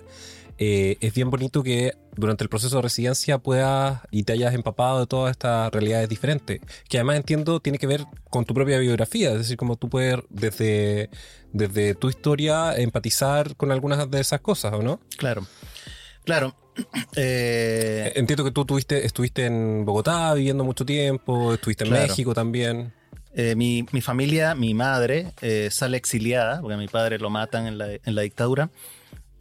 Eh, 0.59 0.97
es 1.01 1.13
bien 1.13 1.29
bonito 1.29 1.61
que 1.61 1.93
durante 2.15 2.43
el 2.43 2.49
proceso 2.49 2.77
de 2.77 2.81
residencia 2.81 3.37
puedas 3.37 4.01
y 4.09 4.23
te 4.23 4.33
hayas 4.33 4.55
empapado 4.55 4.99
de 4.99 5.07
todas 5.07 5.31
estas 5.31 5.71
realidades 5.71 6.09
diferentes, 6.09 6.61
que 6.89 6.97
además 6.97 7.17
entiendo 7.17 7.59
tiene 7.59 7.77
que 7.77 7.85
ver 7.85 8.05
con 8.29 8.43
tu 8.45 8.55
propia 8.55 8.79
biografía, 8.79 9.31
es 9.31 9.37
decir, 9.37 9.57
como 9.57 9.75
tú 9.75 9.87
puedes 9.87 10.17
desde, 10.29 11.11
desde 11.53 11.93
tu 11.93 12.09
historia 12.09 12.75
empatizar 12.75 13.55
con 13.55 13.71
algunas 13.71 14.09
de 14.09 14.19
esas 14.19 14.41
cosas, 14.41 14.73
¿o 14.73 14.81
no? 14.81 14.99
Claro, 15.17 15.45
claro. 16.23 16.55
Eh, 17.15 18.13
entiendo 18.15 18.43
que 18.43 18.51
tú 18.51 18.63
tuviste, 18.63 19.03
estuviste 19.03 19.47
en 19.47 19.83
Bogotá 19.83 20.35
viviendo 20.35 20.63
mucho 20.63 20.85
tiempo, 20.85 21.55
estuviste 21.55 21.85
en 21.85 21.91
México 21.91 22.35
también. 22.35 22.93
Eh, 23.33 23.55
mi, 23.55 23.83
mi, 23.91 24.01
familia, 24.01 24.53
mi 24.53 24.75
madre, 24.75 25.33
sale 25.71 25.97
exiliada, 25.97 26.61
porque 26.61 26.75
a 26.75 26.77
mi 26.77 26.87
padre 26.87 27.17
lo 27.17 27.31
matan 27.31 27.65
en 27.65 27.79
la, 27.79 27.93
en 27.93 28.13
la 28.13 28.21
dictadura. 28.21 28.69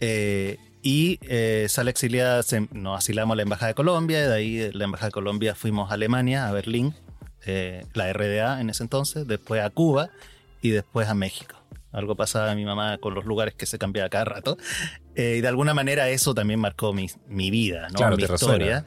Eh, 0.00 0.58
y 0.86 1.18
eh, 1.22 1.66
sale 1.68 1.90
exiliada, 1.90 2.44
nos 2.70 2.98
asilamos 2.98 3.34
a 3.34 3.36
la 3.38 3.42
Embajada 3.42 3.66
de 3.66 3.74
Colombia, 3.74 4.22
y 4.22 4.28
de 4.28 4.34
ahí 4.34 4.54
de 4.54 4.72
la 4.72 4.84
Embajada 4.84 5.08
de 5.08 5.14
Colombia 5.14 5.56
fuimos 5.56 5.90
a 5.90 5.94
Alemania, 5.94 6.46
a 6.46 6.52
Berlín, 6.52 6.94
eh, 7.44 7.84
la 7.94 8.12
RDA 8.12 8.60
en 8.60 8.70
ese 8.70 8.84
entonces, 8.84 9.26
después 9.26 9.64
a 9.64 9.70
Cuba 9.70 10.10
y 10.62 10.70
después 10.70 11.08
a 11.08 11.14
México. 11.14 11.56
Algo 11.90 12.14
pasaba 12.14 12.52
a 12.52 12.54
mi 12.54 12.64
mamá 12.64 12.98
con 12.98 13.14
los 13.14 13.24
lugares 13.24 13.54
que 13.54 13.66
se 13.66 13.78
cambiaba 13.78 14.08
cada 14.10 14.26
rato. 14.26 14.58
Eh, 15.16 15.34
y 15.38 15.40
de 15.40 15.48
alguna 15.48 15.74
manera 15.74 16.08
eso 16.08 16.36
también 16.36 16.60
marcó 16.60 16.92
mi, 16.92 17.10
mi 17.26 17.50
vida, 17.50 17.88
¿no? 17.88 18.16
mi 18.16 18.22
historia. 18.22 18.84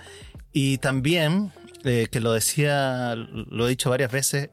Y 0.54 0.78
también, 0.78 1.52
que 1.84 2.20
lo 2.22 2.32
decía, 2.32 3.14
lo 3.16 3.68
he 3.68 3.70
dicho 3.72 3.90
varias 3.90 4.10
veces, 4.14 4.52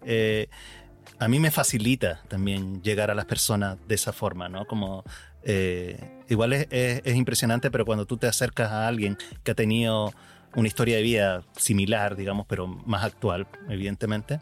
a 1.21 1.29
mí 1.29 1.39
me 1.39 1.53
facilita 1.53 2.23
también 2.27 2.83
llegar 2.83 3.13
a 3.13 3.15
las 3.15 3.27
personas 3.27 3.79
de 3.87 3.95
esa 3.95 4.13
forma, 4.13 4.49
¿no? 4.49 4.67
Como 4.67 5.05
eh, 5.49 5.97
igual 6.29 6.53
es, 6.53 7.17
impresionante, 7.17 7.71
pero 7.71 7.85
cuando 7.85 8.07
tú 8.07 8.17
te 8.17 8.27
acercas 8.27 8.71
a 8.71 8.87
alguien 8.87 9.17
que 9.43 9.53
ha 9.53 9.55
tenido 9.55 10.13
una 10.55 10.69
historia 10.69 10.97
de 10.97 11.03
vida 11.03 11.43
similar, 11.57 12.17
digamos, 12.17 12.47
pero 12.49 12.67
más 12.67 13.05
actual, 13.05 13.47
evidentemente, 13.69 14.41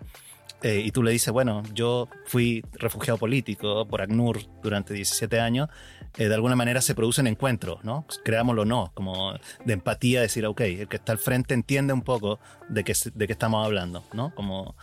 eh, 0.63 0.81
y 0.85 0.93
tú 0.93 1.03
le 1.03 1.11
dices, 1.11 1.33
bueno, 1.33 1.63
yo 1.75 2.09
fui 2.27 2.65
refugiado 2.75 3.19
político 3.19 3.87
por 3.87 4.01
ACNUR 4.01 4.41
durante 4.63 4.95
17 4.95 5.41
años, 5.41 5.69
eh, 6.17 6.29
de 6.29 6.35
alguna 6.35 6.57
manera 6.57 6.81
se 6.81 6.95
producen 6.95 7.27
encuentros, 7.27 7.85
¿no? 7.85 8.07
Creámoslo 8.25 8.63
o 8.63 8.65
no, 8.65 8.93
como 8.95 9.35
de 9.65 9.73
empatía, 9.73 10.21
decir, 10.21 10.47
ok, 10.47 10.61
el 10.61 10.89
que 10.89 10.97
está 10.97 11.13
al 11.13 11.19
frente 11.19 11.55
entiende 11.55 11.93
un 11.93 12.03
poco 12.03 12.39
de 12.69 12.85
qué, 12.85 12.95
de 13.15 13.27
qué 13.27 13.33
estamos 13.33 13.65
hablando, 13.65 14.05
¿no? 14.13 14.35
Como 14.35 14.77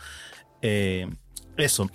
eso. 1.56 1.90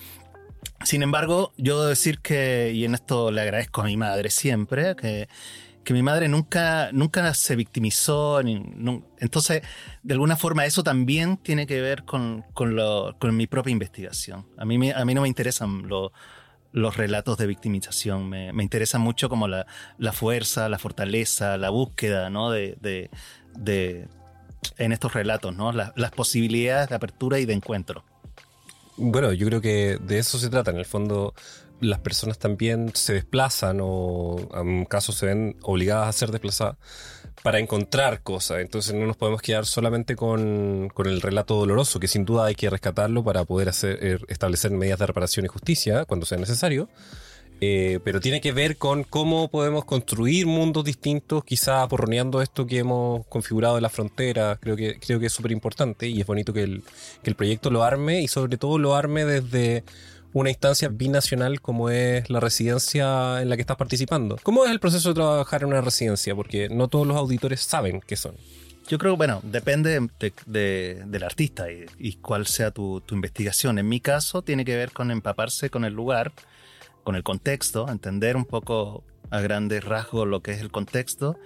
Sin 0.83 1.03
embargo, 1.03 1.53
yo 1.57 1.79
debo 1.79 1.89
decir 1.89 2.19
que, 2.19 2.71
y 2.73 2.85
en 2.85 2.93
esto 2.93 3.31
le 3.31 3.41
agradezco 3.41 3.81
a 3.81 3.85
mi 3.85 3.97
madre 3.97 4.29
siempre, 4.29 4.95
que, 4.95 5.27
que 5.87 5.93
mi 5.93 6.03
madre 6.03 6.27
nunca, 6.27 6.89
nunca 6.91 7.33
se 7.33 7.55
victimizó. 7.55 8.41
entonces, 8.41 9.61
de 10.03 10.13
alguna 10.13 10.35
forma, 10.35 10.65
eso 10.65 10.83
también 10.83 11.37
tiene 11.37 11.65
que 11.65 11.81
ver 11.81 12.03
con, 12.03 12.43
con, 12.53 13.35
mi 13.35 13.47
propia 13.47 13.71
investigación. 13.71 14.45
A 14.57 14.65
mí, 14.65 14.91
a 14.91 15.05
mí 15.05 15.13
no 15.13 15.21
me 15.21 15.29
interesan 15.29 15.87
los 15.87 16.97
relatos 16.97 17.37
de 17.37 17.47
victimización. 17.47 18.27
Me, 18.27 18.51
me 18.51 18.63
interesa 18.63 18.99
mucho 18.99 19.29
como 19.29 19.47
la, 19.47 19.65
la, 19.97 20.11
fuerza, 20.11 20.67
la 20.67 20.77
fortaleza, 20.77 21.57
la 21.57 21.69
búsqueda 21.69 22.29
¿no? 22.29 22.51
de, 22.51 22.77
de, 22.81 23.09
de 23.57 24.09
en 24.77 24.91
estos 24.91 25.13
relatos, 25.13 25.55
¿no? 25.55 25.71
las 25.71 26.11
posibilidades 26.11 26.89
de 26.89 26.95
apertura 26.95 27.39
y 27.39 27.45
de 27.45 27.53
encuentro. 27.53 28.03
Bueno, 28.97 29.31
yo 29.31 29.47
creo 29.47 29.61
que 29.61 29.97
de 30.01 30.19
eso 30.19 30.37
se 30.37 30.49
trata. 30.49 30.71
En 30.71 30.77
el 30.77 30.85
fondo, 30.85 31.33
las 31.79 31.99
personas 31.99 32.39
también 32.39 32.91
se 32.95 33.13
desplazan 33.13 33.79
o 33.81 34.37
en 34.55 34.85
casos 34.85 35.15
se 35.15 35.27
ven 35.27 35.55
obligadas 35.61 36.09
a 36.09 36.13
ser 36.13 36.31
desplazadas 36.31 36.77
para 37.43 37.59
encontrar 37.59 38.21
cosas. 38.23 38.59
Entonces 38.59 38.93
no 38.95 39.05
nos 39.05 39.15
podemos 39.15 39.41
quedar 39.41 39.65
solamente 39.65 40.15
con, 40.15 40.91
el 40.97 41.21
relato 41.21 41.55
doloroso, 41.55 41.99
que 41.99 42.07
sin 42.07 42.25
duda 42.25 42.45
hay 42.45 42.55
que 42.55 42.69
rescatarlo 42.69 43.23
para 43.23 43.45
poder 43.45 43.69
hacer, 43.69 44.03
er, 44.03 44.25
establecer 44.27 44.71
medidas 44.71 44.99
de 44.99 45.05
reparación 45.05 45.45
y 45.45 45.49
justicia 45.49 46.05
cuando 46.05 46.25
sea 46.25 46.37
necesario. 46.37 46.89
Eh, 47.59 47.99
pero 48.03 48.19
tiene 48.19 48.39
que 48.39 48.51
ver 48.51 48.77
con 48.77 49.03
cómo 49.03 49.47
podemos 49.49 49.83
construir 49.85 50.45
mundos 50.45 50.85
distintos, 50.85 51.43
quizá 51.43 51.81
aporroneando 51.81 52.41
esto 52.41 52.67
que 52.67 52.79
hemos 52.79 53.25
configurado 53.27 53.77
en 53.77 53.83
la 53.83 53.89
frontera. 53.89 54.57
Creo 54.61 54.75
que, 54.75 54.99
creo 54.99 55.19
que 55.19 55.25
es 55.25 55.33
súper 55.33 55.51
importante 55.51 56.07
y 56.07 56.21
es 56.21 56.27
bonito 56.27 56.53
que 56.53 56.63
el, 56.63 56.83
que 57.23 57.29
el 57.29 57.35
proyecto 57.35 57.69
lo 57.71 57.83
arme 57.83 58.21
y 58.21 58.27
sobre 58.27 58.57
todo 58.57 58.77
lo 58.77 58.95
arme 58.95 59.25
desde 59.25 59.83
una 60.33 60.49
instancia 60.49 60.89
binacional 60.89 61.61
como 61.61 61.89
es 61.89 62.29
la 62.29 62.39
residencia 62.39 63.41
en 63.41 63.49
la 63.49 63.55
que 63.55 63.61
estás 63.61 63.77
participando. 63.77 64.37
¿Cómo 64.43 64.65
es 64.65 64.71
el 64.71 64.79
proceso 64.79 65.09
de 65.09 65.15
trabajar 65.15 65.63
en 65.63 65.69
una 65.69 65.81
residencia? 65.81 66.35
Porque 66.35 66.69
no 66.69 66.87
todos 66.87 67.07
los 67.07 67.17
auditores 67.17 67.61
saben 67.61 68.01
qué 68.05 68.15
son. 68.15 68.35
Yo 68.87 68.97
creo, 68.97 69.17
bueno, 69.17 69.41
depende 69.43 69.99
del 70.45 71.23
artista 71.23 71.65
y, 71.71 72.13
cuál 72.13 72.47
sea 72.47 72.71
tu, 72.71 73.03
investigación. 73.11 73.79
En 73.79 73.89
mi 73.89 73.99
caso, 73.99 74.41
tiene 74.43 74.63
que 74.63 74.77
ver 74.77 74.93
con 74.93 75.11
empaparse 75.11 75.69
con 75.69 75.83
el 75.83 75.93
lugar, 75.93 76.31
con 77.07 77.15
el 77.15 77.23
contexto, 77.23 77.87
entender 77.87 78.35
un 78.35 78.43
poco 78.43 79.05
a 79.29 79.39
grandes 79.39 79.81
rasgos 79.81 80.27
lo 80.27 80.41
que 80.41 80.51
es 80.51 80.59
el 80.59 80.71
contexto 80.71 81.39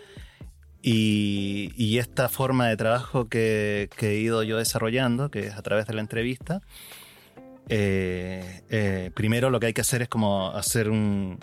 y, 0.81 1.99
esta 1.99 2.29
forma 2.29 2.67
de 2.67 2.77
trabajo 2.77 3.29
que, 3.29 3.87
he 3.99 4.15
ido 4.15 4.41
yo 4.41 4.57
desarrollando, 4.57 5.29
que 5.29 5.41
es 5.41 5.53
a 5.53 5.61
través 5.61 5.85
de 5.85 5.93
la 5.93 6.01
entrevista, 6.01 6.61
eh, 7.69 8.63
eh, 8.71 9.11
primero 9.13 9.51
lo 9.51 9.59
que 9.59 9.67
hay 9.67 9.73
que 9.73 9.81
hacer 9.81 10.01
es 10.01 10.09
como 10.09 10.49
hacer 10.49 10.89
un, 10.89 11.37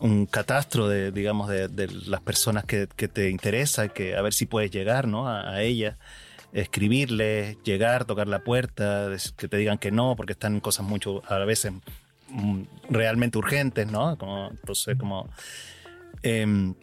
un 0.00 0.26
catastro 0.26 0.86
de, 0.86 1.10
digamos, 1.10 1.48
de, 1.48 1.88
las 2.08 2.20
personas 2.20 2.66
que, 2.66 2.88
te 2.88 3.30
interesa, 3.30 3.88
que 3.88 4.16
a 4.16 4.20
ver 4.20 4.34
si 4.34 4.44
puedes 4.44 4.70
llegar 4.70 5.08
¿no? 5.08 5.26
a, 5.26 5.48
a 5.48 5.62
ellas, 5.62 5.96
escribirles, 6.52 7.56
llegar, 7.62 8.04
tocar 8.04 8.28
la 8.28 8.44
puerta, 8.44 9.08
que 9.38 9.48
te 9.48 9.56
digan 9.56 9.78
que 9.78 9.90
no, 9.90 10.14
porque 10.14 10.34
están 10.34 10.56
en 10.56 10.60
cosas 10.60 10.84
mucho, 10.84 11.22
a 11.26 11.38
veces 11.38 11.72
realmente 12.88 13.38
urgentes, 13.38 13.90
¿no? 13.90 14.16
Como, 14.18 14.48
entonces, 14.50 14.96
como, 14.98 15.28
em, 16.22 16.74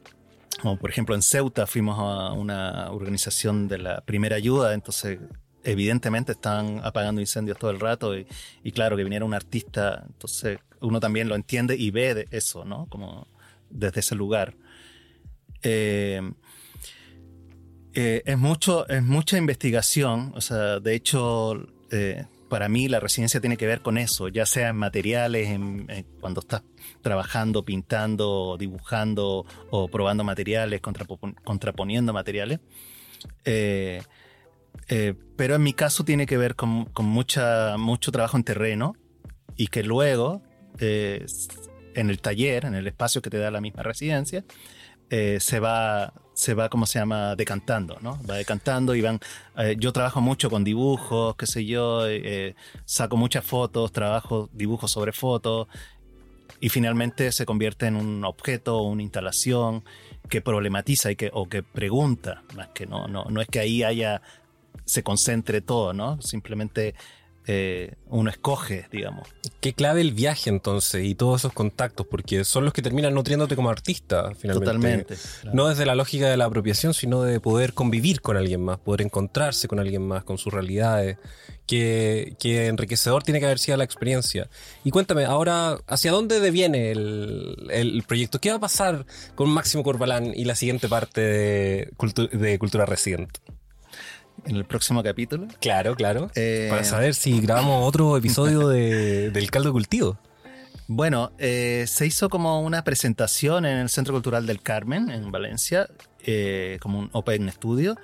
como 0.61 0.77
por 0.77 0.89
ejemplo 0.89 1.15
en 1.15 1.21
Ceuta 1.21 1.67
fuimos 1.67 1.97
a 1.99 2.33
una 2.33 2.91
organización 2.91 3.67
de 3.67 3.77
la 3.77 4.01
primera 4.01 4.35
ayuda, 4.35 4.73
entonces 4.73 5.19
evidentemente 5.63 6.33
están 6.33 6.79
apagando 6.83 7.21
incendios 7.21 7.57
todo 7.57 7.71
el 7.71 7.79
rato 7.79 8.15
y, 8.17 8.71
claro 8.71 8.95
que 8.95 9.03
viniera 9.03 9.25
un 9.25 9.33
artista, 9.33 10.03
entonces 10.07 10.59
uno 10.79 10.99
también 10.99 11.27
lo 11.27 11.35
entiende 11.35 11.75
y 11.75 11.91
ve 11.91 12.27
eso, 12.31 12.63
¿no? 12.65 12.87
Como 12.87 13.27
desde 13.69 13.99
ese 13.99 14.15
lugar. 14.15 14.55
Eh, 15.63 16.21
eh, 17.93 18.21
es, 18.25 18.37
mucho, 18.37 18.87
es 18.87 19.01
mucha 19.01 19.37
investigación, 19.37 20.33
o 20.35 20.41
sea, 20.41 20.79
de 20.79 20.93
hecho, 20.93 21.65
eh, 21.91 22.25
para 22.55 22.69
mí 22.69 22.87
la 22.87 23.01
residencia 23.01 23.41
tiene 23.41 23.57
que 23.57 23.67
ver 23.67 23.81
con 23.81 23.97
eso, 23.97 24.29
ya 24.29 24.45
sea 24.45 24.69
en 24.69 24.77
materiales, 24.77 25.49
en, 25.49 25.87
cuando 26.21 26.39
estás 26.39 26.63
trabajando, 27.01 27.65
pintando, 27.65 28.55
dibujando 28.57 29.45
o 29.71 29.89
probando 29.89 30.23
materiales, 30.23 30.79
contraponiendo 30.79 32.13
materiales. 32.13 32.61
Eh, 33.43 34.01
pero 35.35 35.55
en 35.55 35.63
mi 35.63 35.73
caso 35.73 36.05
tiene 36.05 36.25
que 36.25 36.37
ver 36.37 36.55
con, 36.55 36.87
mucha, 36.99 37.75
mucho 37.75 38.13
trabajo 38.13 38.37
en 38.37 38.45
terreno 38.45 38.95
y 39.57 39.67
que 39.67 39.83
luego 39.83 40.41
eh, 40.79 41.25
en 41.93 42.09
el 42.09 42.21
taller, 42.21 42.63
en 42.63 42.75
el 42.75 42.87
espacio 42.87 43.21
que 43.21 43.29
te 43.29 43.37
da 43.37 43.51
la 43.51 43.59
misma 43.59 43.83
residencia, 43.83 44.45
eh, 45.09 45.39
se 45.41 45.59
va, 45.59 46.13
se 46.35 46.53
va, 46.53 46.69
¿cómo 46.69 46.85
se 46.85 46.99
llama?, 46.99 47.35
decantando, 47.35 47.97
¿no? 48.01 48.19
Va 48.29 48.35
decantando 48.35 48.93
y 48.93 49.01
van... 49.01 49.19
yo 49.77 49.91
trabajo 49.91 50.21
mucho 50.21 50.51
con 50.51 50.63
dibujos, 50.63 51.35
qué 51.37 51.47
sé 51.47 51.65
yo, 51.65 52.03
saco 52.85 53.17
muchas 53.17 53.43
fotos, 53.43 53.91
trabajo 53.91 54.49
dibujos 54.53 54.91
sobre 54.91 55.13
fotos 55.13 55.67
y 56.59 56.69
finalmente 56.69 57.31
se 57.31 57.45
convierte 57.45 57.87
en 57.87 57.95
un 57.95 58.23
objeto 58.23 58.81
una 58.81 59.01
instalación 59.01 59.83
que 60.29 60.41
problematiza 60.41 61.09
y 61.11 61.15
que, 61.15 61.29
o 61.33 61.47
que 61.47 61.63
pregunta, 61.63 62.43
más 62.55 62.67
que 62.69 62.85
no, 62.85 63.07
no, 63.07 63.25
no 63.25 63.41
es 63.41 63.47
que 63.47 63.59
ahí 63.59 63.83
haya 63.83 64.21
se 64.85 65.03
concentre 65.03 65.61
todo, 65.61 65.93
¿no? 65.93 66.21
Simplemente 66.21 66.95
eh, 67.47 67.93
uno 68.07 68.29
escoge, 68.29 68.87
digamos. 68.91 69.27
Qué 69.59 69.73
clave 69.73 70.01
el 70.01 70.13
viaje 70.13 70.49
entonces 70.49 71.05
y 71.05 71.15
todos 71.15 71.41
esos 71.41 71.53
contactos, 71.53 72.07
porque 72.07 72.43
son 72.43 72.65
los 72.65 72.73
que 72.73 72.81
terminan 72.81 73.13
nutriéndote 73.13 73.55
como 73.55 73.69
artista, 73.69 74.31
finalmente. 74.35 74.65
Totalmente. 74.65 75.15
No 75.53 75.67
desde 75.67 75.85
la 75.85 75.95
lógica 75.95 76.29
de 76.29 76.37
la 76.37 76.45
apropiación, 76.45 76.93
sino 76.93 77.21
de 77.21 77.39
poder 77.39 77.73
convivir 77.73 78.21
con 78.21 78.37
alguien 78.37 78.61
más, 78.61 78.79
poder 78.79 79.01
encontrarse 79.01 79.67
con 79.67 79.79
alguien 79.79 80.01
más, 80.01 80.23
con 80.23 80.37
sus 80.37 80.53
realidades. 80.53 81.17
Que, 81.67 82.35
enriquecedor 82.67 83.23
tiene 83.23 83.39
que 83.39 83.47
haber 83.47 83.57
sido 83.57 83.75
la 83.77 83.83
experiencia. 83.83 84.47
Y 84.83 84.91
cuéntame, 84.91 85.25
ahora, 85.25 85.79
¿hacia 85.87 86.11
dónde 86.11 86.39
deviene 86.39 86.91
el, 86.91 87.55
el 87.71 88.03
proyecto? 88.03 88.39
¿Qué 88.39 88.51
va 88.51 88.57
a 88.57 88.59
pasar 88.59 89.05
con 89.33 89.49
Máximo 89.49 89.83
Corbalán 89.83 90.31
y 90.35 90.45
la 90.45 90.53
siguiente 90.53 90.87
parte 90.87 91.21
de, 91.21 91.91
de 92.33 92.59
Cultura 92.59 92.85
Residente? 92.85 93.39
En 94.45 94.55
el 94.55 94.65
próximo 94.65 95.03
capítulo. 95.03 95.47
Claro, 95.59 95.95
claro. 95.95 96.29
Eh, 96.35 96.67
Para 96.69 96.83
saber 96.83 97.15
si 97.15 97.39
grabamos 97.41 97.87
otro 97.87 98.15
episodio 98.17 98.67
de, 98.67 99.31
del 99.31 99.51
caldo 99.51 99.69
de 99.69 99.73
cultivo. 99.73 100.17
Bueno, 100.87 101.31
eh, 101.39 101.85
se 101.87 102.05
hizo 102.05 102.29
como 102.29 102.61
una 102.61 102.83
presentación 102.83 103.65
en 103.65 103.77
el 103.77 103.89
Centro 103.89 104.13
Cultural 104.13 104.45
del 104.45 104.61
Carmen, 104.61 105.09
en 105.09 105.31
Valencia, 105.31 105.87
eh, 106.23 106.77
como 106.81 106.99
un 106.99 107.09
Open 107.13 107.51
Studio. 107.51 107.95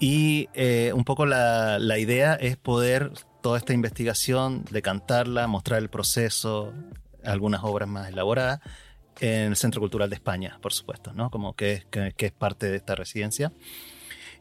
Y 0.00 0.48
un 0.92 1.04
poco 1.04 1.26
la, 1.26 1.78
la, 1.78 1.96
idea 1.96 2.34
es 2.34 2.56
poder 2.56 3.12
toda 3.40 3.56
esta 3.56 3.72
investigación, 3.72 4.64
decantarla, 4.68 5.46
mostrar 5.46 5.78
el 5.78 5.90
proceso, 5.90 6.72
algunas 7.22 7.62
obras 7.62 7.88
más 7.88 8.08
elaboradas, 8.08 8.58
en 9.20 9.50
el 9.50 9.56
Centro 9.56 9.80
Cultural 9.80 10.10
de 10.10 10.16
España, 10.16 10.58
por 10.60 10.72
supuesto, 10.72 11.12
¿no? 11.12 11.30
Como 11.30 11.54
que, 11.54 11.84
que, 11.88 12.12
que 12.16 12.26
es 12.26 12.32
parte 12.32 12.68
de 12.68 12.78
esta 12.78 12.96
residencia. 12.96 13.52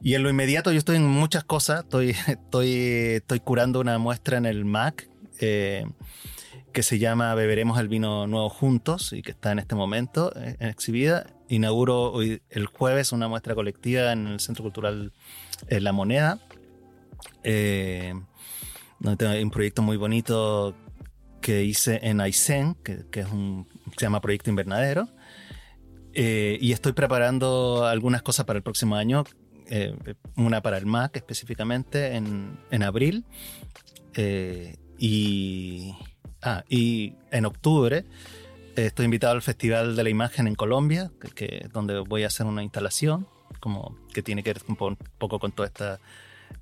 Y 0.03 0.15
en 0.15 0.23
lo 0.23 0.29
inmediato 0.29 0.71
yo 0.71 0.79
estoy 0.79 0.95
en 0.97 1.07
muchas 1.07 1.43
cosas. 1.43 1.83
Estoy, 1.83 2.09
estoy, 2.27 2.71
estoy 3.15 3.39
curando 3.39 3.79
una 3.79 3.97
muestra 3.97 4.37
en 4.37 4.45
el 4.45 4.65
MAC 4.65 5.07
eh, 5.39 5.85
que 6.73 6.83
se 6.83 6.99
llama 6.99 7.35
Beberemos 7.35 7.79
el 7.79 7.89
vino 7.89 8.27
nuevo 8.27 8.49
juntos 8.49 9.13
y 9.13 9.21
que 9.21 9.31
está 9.31 9.51
en 9.51 9.59
este 9.59 9.75
momento 9.75 10.31
eh, 10.35 10.55
exhibida. 10.59 11.27
Inauguro 11.49 12.21
el 12.21 12.65
jueves 12.65 13.11
una 13.11 13.27
muestra 13.27 13.55
colectiva 13.55 14.13
en 14.13 14.27
el 14.27 14.39
Centro 14.39 14.63
Cultural 14.63 15.11
eh, 15.67 15.81
La 15.81 15.91
Moneda. 15.91 16.39
donde 17.43 19.17
tengo 19.17 19.33
un 19.43 19.51
proyecto 19.51 19.81
muy 19.81 19.97
bonito 19.97 20.75
que 21.41 21.63
hice 21.63 21.99
en 22.03 22.21
Aysén, 22.21 22.75
que, 22.75 23.05
que 23.11 23.21
es 23.21 23.27
un, 23.27 23.67
se 23.97 24.05
llama 24.05 24.21
Proyecto 24.21 24.49
Invernadero. 24.49 25.09
y 26.13 26.71
estoy 26.71 26.93
preparando 26.93 27.85
algunas 27.85 28.21
cosas 28.21 28.45
para 28.45 28.57
el 28.57 28.63
próximo 28.63 28.95
año 28.95 29.25
eh, 29.71 29.95
una 30.35 30.61
para 30.61 30.77
el 30.77 30.85
MAC 30.85 31.15
específicamente 31.15 32.15
en, 32.15 32.59
en 32.69 32.83
abril. 32.83 33.25
Eh, 34.15 34.75
y, 34.97 35.95
ah, 36.41 36.63
y 36.69 37.15
en 37.31 37.45
octubre 37.45 38.05
eh, 38.75 38.85
estoy 38.85 39.05
invitado 39.05 39.33
al 39.33 39.41
Festival 39.41 39.95
de 39.95 40.03
la 40.03 40.09
Imagen 40.09 40.47
en 40.47 40.55
Colombia, 40.55 41.09
que, 41.35 41.69
donde 41.71 41.99
voy 41.99 42.23
a 42.23 42.27
hacer 42.27 42.45
una 42.45 42.63
instalación 42.63 43.27
como 43.61 43.97
que 44.13 44.21
tiene 44.21 44.43
que 44.43 44.53
ver 44.53 44.61
un, 44.67 44.97
poco 45.17 45.39
con 45.39 45.53
toda 45.53 45.67
esta 45.67 45.99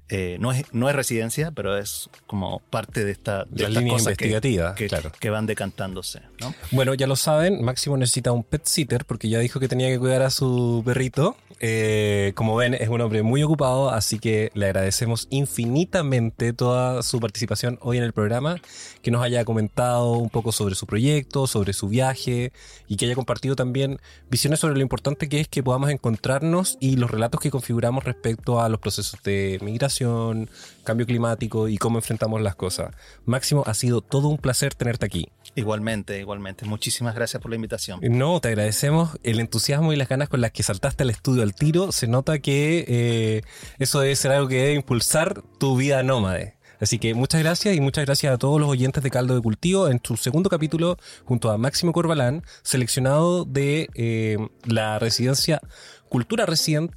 eh, 0.10 0.38
no, 0.40 0.52
es, 0.52 0.64
no 0.74 0.90
es 0.90 0.96
residencia, 0.96 1.52
pero 1.52 1.78
es 1.78 2.10
como 2.26 2.62
parte 2.72 3.06
de, 3.06 3.12
esta, 3.12 3.46
de 3.46 3.62
Las 3.62 3.70
estas 3.70 3.84
líneas 3.84 4.02
cosas 4.02 4.18
que, 4.18 4.26
investigativas, 4.26 4.76
que, 4.76 4.88
claro. 4.88 5.12
que 5.20 5.30
van 5.30 5.46
decantándose. 5.46 6.22
¿no? 6.40 6.54
Bueno, 6.72 6.96
ya 6.96 7.06
lo 7.06 7.16
saben, 7.16 7.64
Máximo 7.64 7.96
necesita 7.96 8.32
un 8.32 8.44
pet 8.44 8.66
sitter 8.66 9.06
porque 9.06 9.30
ya 9.30 9.38
dijo 9.40 9.60
que 9.60 9.68
tenía 9.68 9.88
que 9.90 10.00
cuidar 10.00 10.24
a 10.24 10.32
su 10.32 10.82
perrito. 10.84 11.38
Eh, 11.62 12.32
como 12.36 12.56
ven, 12.56 12.74
es 12.74 12.88
un 12.88 13.02
hombre 13.02 13.22
muy 13.22 13.44
ocupado, 13.44 13.90
así 13.90 14.18
que 14.18 14.50
le 14.54 14.68
agradecemos 14.68 15.28
infinitamente 15.30 16.54
toda 16.54 17.04
su 17.04 17.20
participación 17.20 17.78
hoy 17.82 17.98
en 17.98 18.04
el 18.04 18.14
programa, 18.14 18.56
que 19.02 19.12
nos 19.12 19.22
haya 19.22 19.44
comentado 19.44 20.14
un 20.14 20.30
poco 20.30 20.54
sobre 20.54 20.76
su 20.76 20.88
proyecto, 20.88 21.48
sobre 21.48 21.74
su 21.74 21.90
viaje 21.90 22.54
y 22.88 22.96
que 22.96 23.06
haya 23.06 23.16
compartido 23.16 23.58
también 23.58 24.00
visiones 24.30 24.62
sobre 24.62 24.76
lo 24.76 24.82
importante 24.82 25.28
que 25.28 25.42
es 25.42 25.48
que 25.50 25.62
podamos 25.62 25.90
encontrarnos 25.90 26.78
y 26.80 26.96
los 26.96 27.12
relatos 27.12 27.42
que 27.42 27.52
configuramos 27.52 28.06
respecto 28.06 28.62
a 28.62 28.70
los 28.70 28.80
procesos 28.80 29.22
de 29.24 29.60
migración, 30.00 30.50
cambio 30.84 31.06
climático 31.06 31.68
y 31.68 31.78
cómo 31.78 31.98
enfrentamos 31.98 32.42
las 32.42 32.56
cosas. 32.56 32.94
Máximo, 33.26 33.64
ha 33.66 33.74
sido 33.74 34.02
todo 34.02 34.28
un 34.28 34.38
placer 34.38 34.74
tenerte 34.74 35.06
aquí. 35.06 35.30
Igualmente, 35.56 36.20
igualmente. 36.20 36.66
Muchísimas 36.66 37.16
gracias 37.16 37.42
por 37.42 37.52
la 37.52 37.56
invitación. 37.56 38.00
No, 38.02 38.40
te 38.40 38.50
agradecemos 38.50 39.18
el 39.24 39.40
entusiasmo 39.40 39.94
y 39.94 39.96
las 39.96 40.08
ganas 40.08 40.30
con 40.30 40.42
las 40.42 40.52
que 40.52 40.64
saltaste 40.64 41.04
al 41.04 41.10
estudio 41.10 41.44
al 41.44 41.54
tiro. 41.54 41.92
Se 41.92 42.08
nota 42.08 42.40
que 42.40 42.86
eh, 42.88 43.42
eso 43.78 44.00
debe 44.00 44.16
ser 44.16 44.32
algo 44.32 44.48
que 44.48 44.56
debe 44.56 44.74
impulsar 44.74 45.42
tu 45.60 45.76
vida 45.76 46.04
nómade. 46.04 46.56
Así 46.80 46.98
que 46.98 47.14
muchas 47.14 47.42
gracias 47.42 47.76
y 47.76 47.82
muchas 47.82 48.06
gracias 48.06 48.34
a 48.34 48.38
todos 48.38 48.58
los 48.58 48.70
oyentes 48.70 49.04
de 49.04 49.12
Caldo 49.12 49.36
de 49.36 49.42
Cultivo 49.42 49.90
en 49.90 50.00
su 50.02 50.16
segundo 50.16 50.50
capítulo 50.50 50.98
junto 51.26 51.52
a 51.52 51.58
Máximo 51.58 51.92
Corbalán, 51.92 52.44
seleccionado 52.64 53.44
de 53.44 53.90
eh, 53.96 54.38
la 54.64 54.98
residencia 54.98 55.60
Cultura 56.08 56.46
Resident 56.46 56.94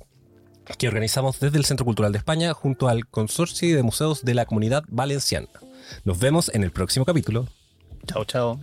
que 0.79 0.89
organizamos 0.89 1.41
desde 1.41 1.59
el 1.59 1.65
Centro 1.65 1.85
Cultural 1.85 2.13
de 2.13 2.19
España 2.19 2.55
junto 2.55 2.89
al 2.89 3.07
Consorcio 3.07 3.77
de 3.77 3.83
Museos 3.83 4.25
de 4.25 4.35
la 4.35 4.47
Comunidad 4.47 4.85
Valenciana. 4.89 5.49
Nos 6.05 6.19
vemos 6.19 6.51
en 6.55 6.63
el 6.63 6.71
próximo 6.71 7.05
capítulo. 7.05 7.47
Chao, 8.07 8.25
chao. 8.25 8.59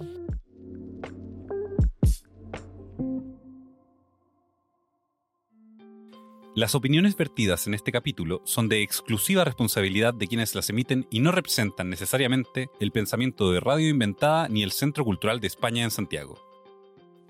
Las 6.56 6.76
opiniones 6.76 7.16
vertidas 7.16 7.68
en 7.68 7.74
este 7.74 7.92
capítulo 7.92 8.42
son 8.44 8.68
de 8.68 8.82
exclusiva 8.82 9.46
responsabilidad 9.46 10.14
de 10.14 10.28
quienes 10.28 10.56
las 10.56 10.70
emiten 10.70 11.08
y 11.10 11.22
no 11.22 11.32
representan 11.32 11.90
necesariamente 11.90 12.70
el 12.82 12.92
pensamiento 12.92 13.52
de 13.52 13.62
Radio 13.62 13.88
Inventada 13.88 14.50
ni 14.50 14.64
el 14.64 14.74
Centro 14.74 15.06
Cultural 15.06 15.40
de 15.40 15.48
España 15.48 15.84
en 15.84 15.92
Santiago. 15.92 16.49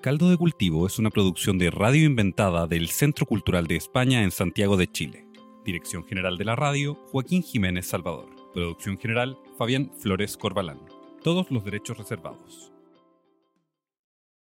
Caldo 0.01 0.29
de 0.29 0.37
Cultivo 0.37 0.87
es 0.87 0.97
una 0.97 1.09
producción 1.09 1.57
de 1.57 1.71
Radio 1.71 2.05
Inventada 2.05 2.67
del 2.67 2.87
Centro 2.87 3.25
Cultural 3.25 3.67
de 3.67 3.75
España 3.75 4.23
en 4.23 4.31
Santiago 4.31 4.77
de 4.77 4.89
Chile. 4.89 5.27
Dirección 5.65 6.05
General 6.05 6.37
de 6.37 6.45
la 6.45 6.55
Radio, 6.55 6.95
Joaquín 7.11 7.43
Jiménez 7.43 7.87
Salvador. 7.87 8.29
Producción 8.53 8.97
General, 8.97 9.37
Fabián 9.57 9.91
Flores 9.99 10.37
Corbalán. 10.37 10.79
Todos 11.21 11.51
los 11.51 11.65
derechos 11.65 11.97
reservados. 11.97 12.71